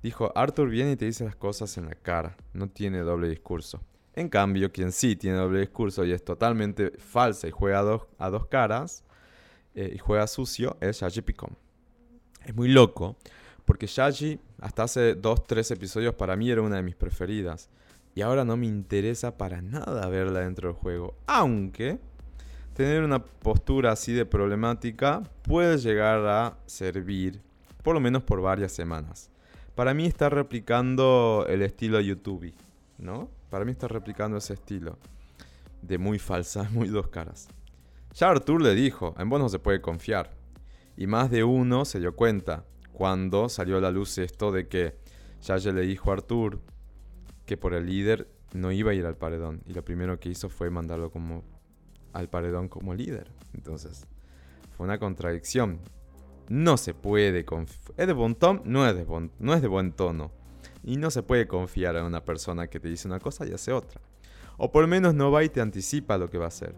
Dijo, 0.00 0.30
Arthur 0.36 0.68
viene 0.68 0.92
y 0.92 0.96
te 0.96 1.06
dice 1.06 1.24
las 1.24 1.34
cosas 1.34 1.76
en 1.76 1.86
la 1.86 1.96
cara, 1.96 2.36
no 2.52 2.68
tiene 2.68 3.00
doble 3.00 3.28
discurso. 3.28 3.82
En 4.16 4.30
cambio, 4.30 4.72
quien 4.72 4.92
sí 4.92 5.14
tiene 5.14 5.36
doble 5.36 5.60
discurso 5.60 6.02
y 6.02 6.10
es 6.10 6.24
totalmente 6.24 6.90
falsa 6.98 7.46
y 7.46 7.50
juega 7.50 7.80
a 8.18 8.30
dos, 8.30 8.46
caras 8.46 9.04
eh, 9.74 9.92
y 9.94 9.98
juega 9.98 10.26
sucio 10.26 10.78
es 10.80 11.00
Shaji 11.00 11.20
Picom. 11.20 11.50
Es 12.42 12.54
muy 12.54 12.68
loco, 12.68 13.16
porque 13.66 13.86
Shaji 13.86 14.40
hasta 14.60 14.84
hace 14.84 15.14
dos, 15.14 15.46
tres 15.46 15.70
episodios 15.70 16.14
para 16.14 16.34
mí 16.34 16.50
era 16.50 16.62
una 16.62 16.76
de 16.76 16.82
mis 16.82 16.96
preferidas. 16.96 17.68
Y 18.14 18.22
ahora 18.22 18.46
no 18.46 18.56
me 18.56 18.64
interesa 18.64 19.36
para 19.36 19.60
nada 19.60 20.08
verla 20.08 20.40
dentro 20.40 20.70
del 20.70 20.78
juego. 20.78 21.14
Aunque 21.26 21.98
tener 22.72 23.02
una 23.02 23.22
postura 23.22 23.92
así 23.92 24.14
de 24.14 24.24
problemática 24.24 25.24
puede 25.42 25.76
llegar 25.76 26.26
a 26.26 26.56
servir, 26.64 27.42
por 27.82 27.92
lo 27.92 28.00
menos 28.00 28.22
por 28.22 28.40
varias 28.40 28.72
semanas. 28.72 29.30
Para 29.74 29.92
mí 29.92 30.06
está 30.06 30.30
replicando 30.30 31.44
el 31.50 31.60
estilo 31.60 32.00
YouTube, 32.00 32.54
¿no? 32.96 33.35
Para 33.50 33.64
mí 33.64 33.72
está 33.72 33.88
replicando 33.88 34.36
ese 34.36 34.54
estilo 34.54 34.98
de 35.82 35.98
muy 35.98 36.18
falsa, 36.18 36.68
muy 36.72 36.88
dos 36.88 37.08
caras. 37.08 37.48
Ya 38.14 38.30
Artur 38.30 38.62
le 38.62 38.74
dijo, 38.74 39.14
en 39.18 39.28
vos 39.28 39.40
no 39.40 39.48
se 39.48 39.58
puede 39.58 39.80
confiar. 39.80 40.34
Y 40.96 41.06
más 41.06 41.30
de 41.30 41.44
uno 41.44 41.84
se 41.84 42.00
dio 42.00 42.16
cuenta 42.16 42.64
cuando 42.92 43.48
salió 43.50 43.76
a 43.76 43.80
la 43.80 43.90
luz 43.90 44.16
esto 44.16 44.50
de 44.50 44.68
que 44.68 44.96
Yaya 45.42 45.72
le 45.72 45.82
dijo 45.82 46.10
a 46.10 46.14
Artur 46.14 46.60
que 47.44 47.58
por 47.58 47.74
el 47.74 47.86
líder 47.86 48.28
no 48.54 48.72
iba 48.72 48.92
a 48.92 48.94
ir 48.94 49.04
al 49.04 49.16
paredón. 49.16 49.62
Y 49.66 49.74
lo 49.74 49.84
primero 49.84 50.18
que 50.18 50.30
hizo 50.30 50.48
fue 50.48 50.70
mandarlo 50.70 51.10
como 51.10 51.44
al 52.14 52.30
paredón 52.30 52.68
como 52.68 52.94
líder. 52.94 53.30
Entonces, 53.52 54.06
fue 54.76 54.84
una 54.84 54.98
contradicción. 54.98 55.80
No 56.48 56.78
se 56.78 56.94
puede 56.94 57.44
confiar. 57.44 57.94
¿Es 57.98 58.06
de 58.06 58.12
buen 58.14 58.34
tono? 58.34 58.62
No 58.64 58.86
es 58.88 58.94
de, 58.96 59.30
no 59.38 59.54
es 59.54 59.60
de 59.60 59.68
buen 59.68 59.92
tono. 59.92 60.32
Y 60.86 60.96
no 60.96 61.10
se 61.10 61.22
puede 61.22 61.46
confiar 61.46 61.96
en 61.96 62.04
una 62.04 62.24
persona 62.24 62.68
que 62.68 62.80
te 62.80 62.88
dice 62.88 63.06
una 63.06 63.20
cosa 63.20 63.46
y 63.46 63.52
hace 63.52 63.72
otra. 63.72 64.00
O 64.56 64.72
por 64.72 64.80
lo 64.82 64.88
menos 64.88 65.14
no 65.14 65.30
va 65.30 65.44
y 65.44 65.50
te 65.50 65.60
anticipa 65.60 66.16
lo 66.16 66.30
que 66.30 66.38
va 66.38 66.46
a 66.46 66.48
hacer. 66.48 66.74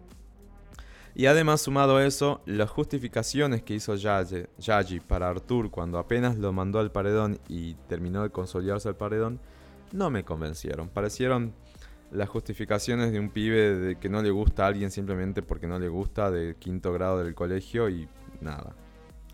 Y 1.15 1.27
además, 1.27 1.61
sumado 1.61 1.97
a 1.97 2.05
eso, 2.05 2.41
las 2.45 2.69
justificaciones 2.69 3.63
que 3.63 3.75
hizo 3.75 3.95
Yaji 3.95 4.99
para 4.99 5.29
Artur 5.29 5.71
cuando 5.71 5.97
apenas 5.97 6.37
lo 6.37 6.51
mandó 6.51 6.79
al 6.79 6.91
paredón 6.91 7.39
y 7.47 7.75
terminó 7.87 8.23
de 8.23 8.29
consolidarse 8.29 8.89
al 8.89 8.95
paredón, 8.95 9.39
no 9.91 10.09
me 10.09 10.23
convencieron. 10.23 10.89
Parecieron 10.89 11.53
las 12.11 12.29
justificaciones 12.29 13.11
de 13.11 13.19
un 13.19 13.29
pibe 13.29 13.75
de 13.75 13.95
que 13.97 14.09
no 14.09 14.21
le 14.21 14.31
gusta 14.31 14.65
a 14.65 14.67
alguien 14.67 14.91
simplemente 14.91 15.41
porque 15.41 15.67
no 15.67 15.79
le 15.79 15.87
gusta 15.87 16.31
de 16.31 16.55
quinto 16.57 16.91
grado 16.93 17.23
del 17.23 17.35
colegio 17.35 17.89
y 17.89 18.07
nada, 18.41 18.75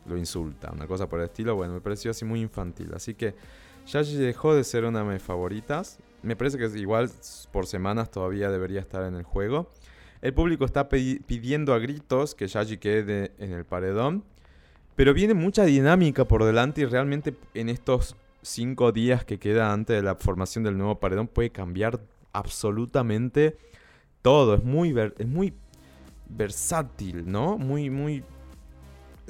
lo 0.05 0.17
insulta, 0.17 0.71
una 0.71 0.88
cosa 0.88 1.07
por 1.07 1.19
el 1.19 1.25
estilo, 1.25 1.55
bueno, 1.55 1.73
me 1.73 1.81
pareció 1.81 2.11
así 2.11 2.25
muy 2.25 2.41
infantil, 2.41 2.91
así 2.93 3.13
que 3.15 3.35
Yaji 3.87 4.15
dejó 4.15 4.55
de 4.55 4.63
ser 4.63 4.85
una 4.85 5.03
de 5.03 5.13
mis 5.13 5.21
favoritas, 5.21 5.99
me 6.23 6.35
parece 6.35 6.57
que 6.57 6.65
igual 6.79 7.09
por 7.51 7.67
semanas 7.67 8.09
todavía 8.09 8.49
debería 8.49 8.79
estar 8.79 9.03
en 9.03 9.15
el 9.15 9.23
juego. 9.23 9.71
El 10.21 10.33
público 10.33 10.65
está 10.65 10.89
pidiendo 10.89 11.73
a 11.73 11.79
gritos 11.79 12.33
que 12.33 12.47
Yaji 12.47 12.77
quede 12.77 13.31
en 13.37 13.51
el 13.51 13.63
paredón, 13.63 14.23
pero 14.95 15.13
viene 15.13 15.33
mucha 15.35 15.65
dinámica 15.65 16.25
por 16.25 16.43
delante 16.43 16.81
y 16.81 16.85
realmente 16.85 17.35
en 17.53 17.69
estos 17.69 18.15
cinco 18.41 18.91
días 18.91 19.25
que 19.25 19.37
queda 19.37 19.71
antes 19.71 19.95
de 19.95 20.01
la 20.01 20.15
formación 20.15 20.63
del 20.63 20.77
nuevo 20.77 20.99
paredón 20.99 21.27
puede 21.27 21.51
cambiar 21.51 21.99
absolutamente 22.33 23.57
todo. 24.21 24.55
Es 24.55 24.63
muy, 24.63 24.95
es 25.17 25.27
muy 25.27 25.53
versátil, 26.27 27.29
¿no? 27.29 27.57
Muy, 27.57 27.89
muy, 27.89 28.23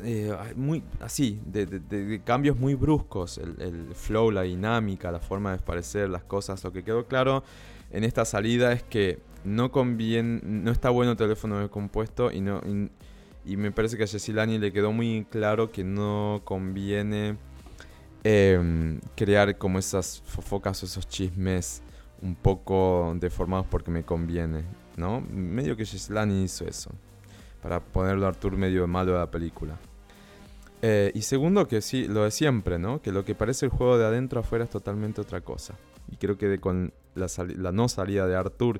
eh, 0.03 0.35
muy 0.55 0.83
así, 0.99 1.39
de, 1.45 2.21
cambios 2.23 2.57
muy 2.57 2.75
bruscos. 2.75 3.37
El, 3.37 3.93
flow, 3.93 4.31
la 4.31 4.41
dinámica, 4.43 5.11
la 5.11 5.19
forma 5.19 5.53
de 5.53 5.59
parecer 5.59 6.09
las 6.09 6.23
cosas. 6.23 6.63
Lo 6.63 6.71
que 6.71 6.83
quedó 6.83 7.05
claro 7.07 7.43
en 7.91 8.03
esta 8.03 8.25
salida 8.25 8.73
es 8.73 8.83
que 8.83 9.19
no 9.43 9.71
conviene, 9.71 10.41
no 10.43 10.71
está 10.71 10.89
bueno 10.89 11.11
el 11.11 11.17
teléfono 11.17 11.59
descompuesto 11.59 12.31
y 12.31 12.41
no... 12.41 12.61
Y, 13.47 13.57
me 13.57 13.71
parece 13.71 13.95
que 13.95 14.05
a 14.05 14.07
Jessilani 14.07 14.57
le 14.57 14.73
quedó 14.73 14.91
muy 14.91 15.23
claro 15.29 15.71
que 15.71 15.83
no 15.83 16.41
conviene 16.43 17.37
em, 18.23 18.99
crear 19.15 19.55
como 19.59 19.77
esas 19.77 20.23
fofocas 20.25 20.81
o 20.81 20.87
esos 20.87 21.07
chismes 21.07 21.83
un 22.23 22.33
poco 22.33 23.15
deformados 23.19 23.67
porque 23.69 23.91
me 23.91 24.03
conviene, 24.03 24.63
¿no? 24.97 25.21
Medio 25.21 25.77
que 25.77 25.85
Gislani 25.85 26.43
hizo 26.43 26.65
eso, 26.65 26.89
para 27.65 27.79
ponerlo 27.79 28.27
a 28.27 28.29
Arthur 28.29 28.57
medio 28.57 28.85
malo 28.85 29.13
de 29.13 29.17
la 29.17 29.31
película. 29.31 29.75
Eh, 30.83 31.11
y 31.15 31.23
segundo, 31.23 31.67
que 31.67 31.81
sí, 31.81 32.07
lo 32.07 32.25
de 32.25 32.29
siempre, 32.29 32.77
¿no? 32.77 33.01
Que 33.01 33.11
lo 33.11 33.25
que 33.25 33.33
parece 33.33 33.65
el 33.65 33.71
juego 33.71 33.97
de 33.97 34.05
adentro 34.05 34.41
afuera 34.41 34.65
es 34.65 34.69
totalmente 34.69 35.19
otra 35.19 35.41
cosa. 35.41 35.73
Y 36.11 36.17
creo 36.17 36.37
que 36.37 36.59
con 36.59 36.93
la, 37.15 37.25
la 37.57 37.71
no 37.71 37.89
salida 37.89 38.27
de 38.27 38.35
Arthur 38.35 38.79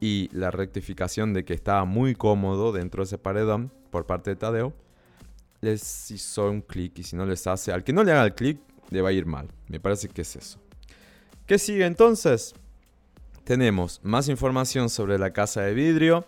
y 0.00 0.30
la 0.32 0.50
rectificación 0.50 1.34
de 1.34 1.44
que 1.44 1.52
estaba 1.52 1.84
muy 1.84 2.14
cómodo 2.14 2.72
dentro 2.72 3.02
de 3.02 3.08
ese 3.08 3.18
paredón 3.18 3.70
por 3.90 4.06
parte 4.06 4.30
de 4.30 4.36
Tadeo, 4.36 4.72
les 5.60 6.10
hizo 6.10 6.50
un 6.50 6.62
clic 6.62 7.00
y 7.00 7.02
si 7.02 7.16
no 7.16 7.26
les 7.26 7.46
hace, 7.46 7.70
al 7.70 7.84
que 7.84 7.92
no 7.92 8.02
le 8.02 8.12
haga 8.12 8.24
el 8.24 8.34
clic, 8.34 8.58
le 8.88 9.02
va 9.02 9.10
a 9.10 9.12
ir 9.12 9.26
mal. 9.26 9.46
Me 9.68 9.78
parece 9.78 10.08
que 10.08 10.22
es 10.22 10.36
eso. 10.36 10.58
¿Qué 11.44 11.58
sigue 11.58 11.84
entonces? 11.84 12.54
tenemos 13.44 14.00
más 14.02 14.28
información 14.28 14.88
sobre 14.88 15.18
la 15.18 15.32
casa 15.32 15.62
de 15.62 15.74
vidrio. 15.74 16.26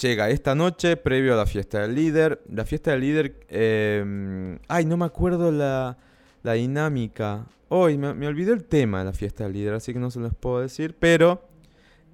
Llega 0.00 0.28
esta 0.30 0.54
noche, 0.54 0.96
previo 0.96 1.34
a 1.34 1.36
la 1.36 1.46
fiesta 1.46 1.82
del 1.82 1.94
líder. 1.94 2.42
La 2.48 2.64
fiesta 2.64 2.90
del 2.90 3.00
líder... 3.00 3.40
Em, 3.48 4.58
ay, 4.66 4.84
no 4.86 4.96
me 4.96 5.04
acuerdo 5.04 5.52
la, 5.52 5.96
dinámica. 6.42 7.46
Hoy 7.68 7.96
me, 7.96 8.12
me, 8.12 8.26
olvidé 8.26 8.52
el 8.52 8.64
tema 8.64 8.98
de 9.00 9.04
la 9.04 9.12
fiesta 9.12 9.44
del 9.44 9.52
líder, 9.52 9.74
así 9.74 9.92
que 9.92 10.00
no 10.00 10.10
se 10.10 10.18
los 10.18 10.34
puedo 10.34 10.60
decir. 10.60 10.96
Pero 10.98 11.48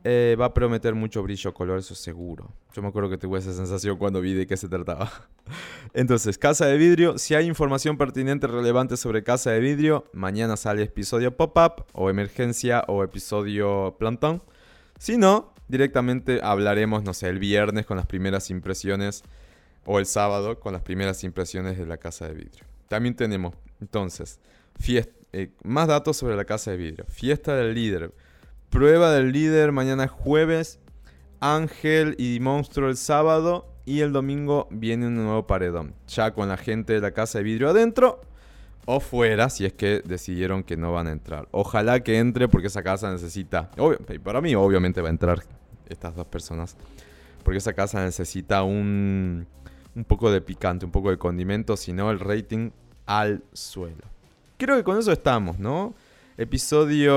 eh, 0.05 0.37
va 0.39 0.47
a 0.47 0.55
prometer 0.55 0.95
mucho 0.95 1.23
brillo 1.23 1.55
color, 1.55 1.79
eso 1.79 1.95
seguro. 1.95 2.53
Yo 2.75 2.83
me 2.83 2.89
acuerdo 2.89 3.09
que 3.09 3.19
tuve 3.19 3.39
esa 3.39 3.53
sensación 3.53 3.97
cuando 3.97 4.21
vi 4.21 4.35
de 4.35 4.47
qué 4.47 4.57
se 4.57 4.69
trataba. 4.69 5.11
Entonces, 5.95 6.37
Casa 6.37 6.67
de 6.67 6.77
Vidrio. 6.77 7.17
Si 7.17 7.35
hay 7.35 7.47
información 7.47 7.97
pertinente 7.97 8.47
relevante 8.47 8.99
sobre 8.99 9.23
Casa 9.23 9.53
de 9.53 9.61
Vidrio, 9.61 10.05
mañana 10.13 10.57
sale 10.57 10.83
episodio 10.83 11.37
pop-up 11.37 11.85
o 11.93 12.11
emergencia 12.11 12.85
o 12.89 13.03
episodio 13.03 13.97
plantón. 13.99 14.43
Si 15.01 15.17
no, 15.17 15.55
directamente 15.67 16.41
hablaremos, 16.43 17.03
no 17.05 17.15
sé, 17.15 17.31
el 17.31 17.39
viernes 17.39 17.87
con 17.87 17.97
las 17.97 18.05
primeras 18.05 18.51
impresiones 18.51 19.23
o 19.87 19.99
el 19.99 20.05
sábado 20.05 20.61
con 20.61 20.75
las 20.75 20.83
primeras 20.83 21.25
impresiones 21.25 21.79
de 21.79 21.87
la 21.87 21.97
Casa 21.97 22.29
de 22.29 22.35
Vidrio. 22.35 22.65
También 22.87 23.17
tenemos, 23.17 23.55
entonces, 23.81 24.41
eh, 25.33 25.53
más 25.65 25.89
datos 25.89 26.19
sobre 26.19 26.37
la 26.37 26.45
Casa 26.45 26.73
de 26.73 26.77
Vidrio. 26.77 27.07
Fiesta 27.09 27.57
del 27.57 27.75
líder 27.75 28.13
Prueba 28.69 29.11
del 29.11 29.33
líder 29.33 29.73
mañana 29.73 30.07
jueves. 30.07 30.81
Ángel 31.41 32.15
y 32.19 32.39
Monstruo 32.41 32.91
el 32.91 32.99
sábado. 32.99 33.73
Y 33.87 34.01
el 34.01 34.13
domingo 34.13 34.69
viene 34.71 35.07
un 35.07 35.17
nuevo 35.17 35.47
paredón. 35.47 35.95
Ya 36.09 36.35
con 36.35 36.51
la 36.51 36.59
gente 36.59 36.93
de 36.93 37.01
la 37.01 37.13
casa 37.13 37.39
de 37.39 37.45
vidrio 37.45 37.71
adentro. 37.71 38.21
O 38.93 38.99
fuera, 38.99 39.49
si 39.51 39.65
es 39.65 39.73
que 39.73 40.03
decidieron 40.05 40.65
que 40.65 40.77
no 40.77 40.91
van 40.91 41.07
a 41.07 41.13
entrar. 41.13 41.47
Ojalá 41.53 42.01
que 42.01 42.19
entre 42.19 42.49
porque 42.49 42.67
esa 42.67 42.83
casa 42.83 43.09
necesita... 43.13 43.71
para 44.25 44.41
mí 44.41 44.57
obviamente 44.57 45.01
va 45.01 45.07
a 45.07 45.13
entrar 45.13 45.45
estas 45.89 46.17
dos 46.17 46.27
personas. 46.27 46.77
Porque 47.45 47.59
esa 47.59 47.73
casa 47.73 48.05
necesita 48.05 48.65
un, 48.65 49.47
un 49.95 50.05
poco 50.05 50.33
de 50.33 50.41
picante, 50.41 50.85
un 50.87 50.91
poco 50.91 51.11
de 51.11 51.19
condimento, 51.19 51.77
si 51.77 51.93
no 51.93 52.11
el 52.11 52.19
rating 52.19 52.71
al 53.07 53.45
suelo. 53.53 54.03
Creo 54.57 54.77
que 54.77 54.83
con 54.83 54.99
eso 54.99 55.13
estamos, 55.13 55.61
¿no? 55.61 55.95
Episodio 56.37 57.13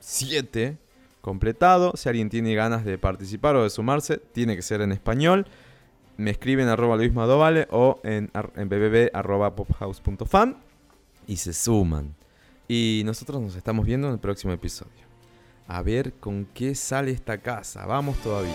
7 0.00 0.76
completado. 1.22 1.92
Si 1.96 2.10
alguien 2.10 2.28
tiene 2.28 2.54
ganas 2.54 2.84
de 2.84 2.98
participar 2.98 3.56
o 3.56 3.62
de 3.62 3.70
sumarse, 3.70 4.18
tiene 4.18 4.54
que 4.54 4.60
ser 4.60 4.82
en 4.82 4.92
español. 4.92 5.46
Me 6.20 6.32
escriben 6.32 6.68
arroba 6.68 6.96
Luis 6.96 7.14
Madovale 7.14 7.66
o 7.70 7.98
en, 8.04 8.30
en 8.54 8.68
bbb.pophouse.fan 8.68 10.58
y 11.26 11.36
se 11.36 11.54
suman. 11.54 12.14
Y 12.68 13.00
nosotros 13.06 13.40
nos 13.40 13.56
estamos 13.56 13.86
viendo 13.86 14.06
en 14.08 14.12
el 14.12 14.20
próximo 14.20 14.52
episodio. 14.52 15.08
A 15.66 15.80
ver 15.80 16.12
con 16.12 16.44
qué 16.52 16.74
sale 16.74 17.10
esta 17.10 17.38
casa. 17.38 17.86
Vamos 17.86 18.18
todavía. 18.18 18.52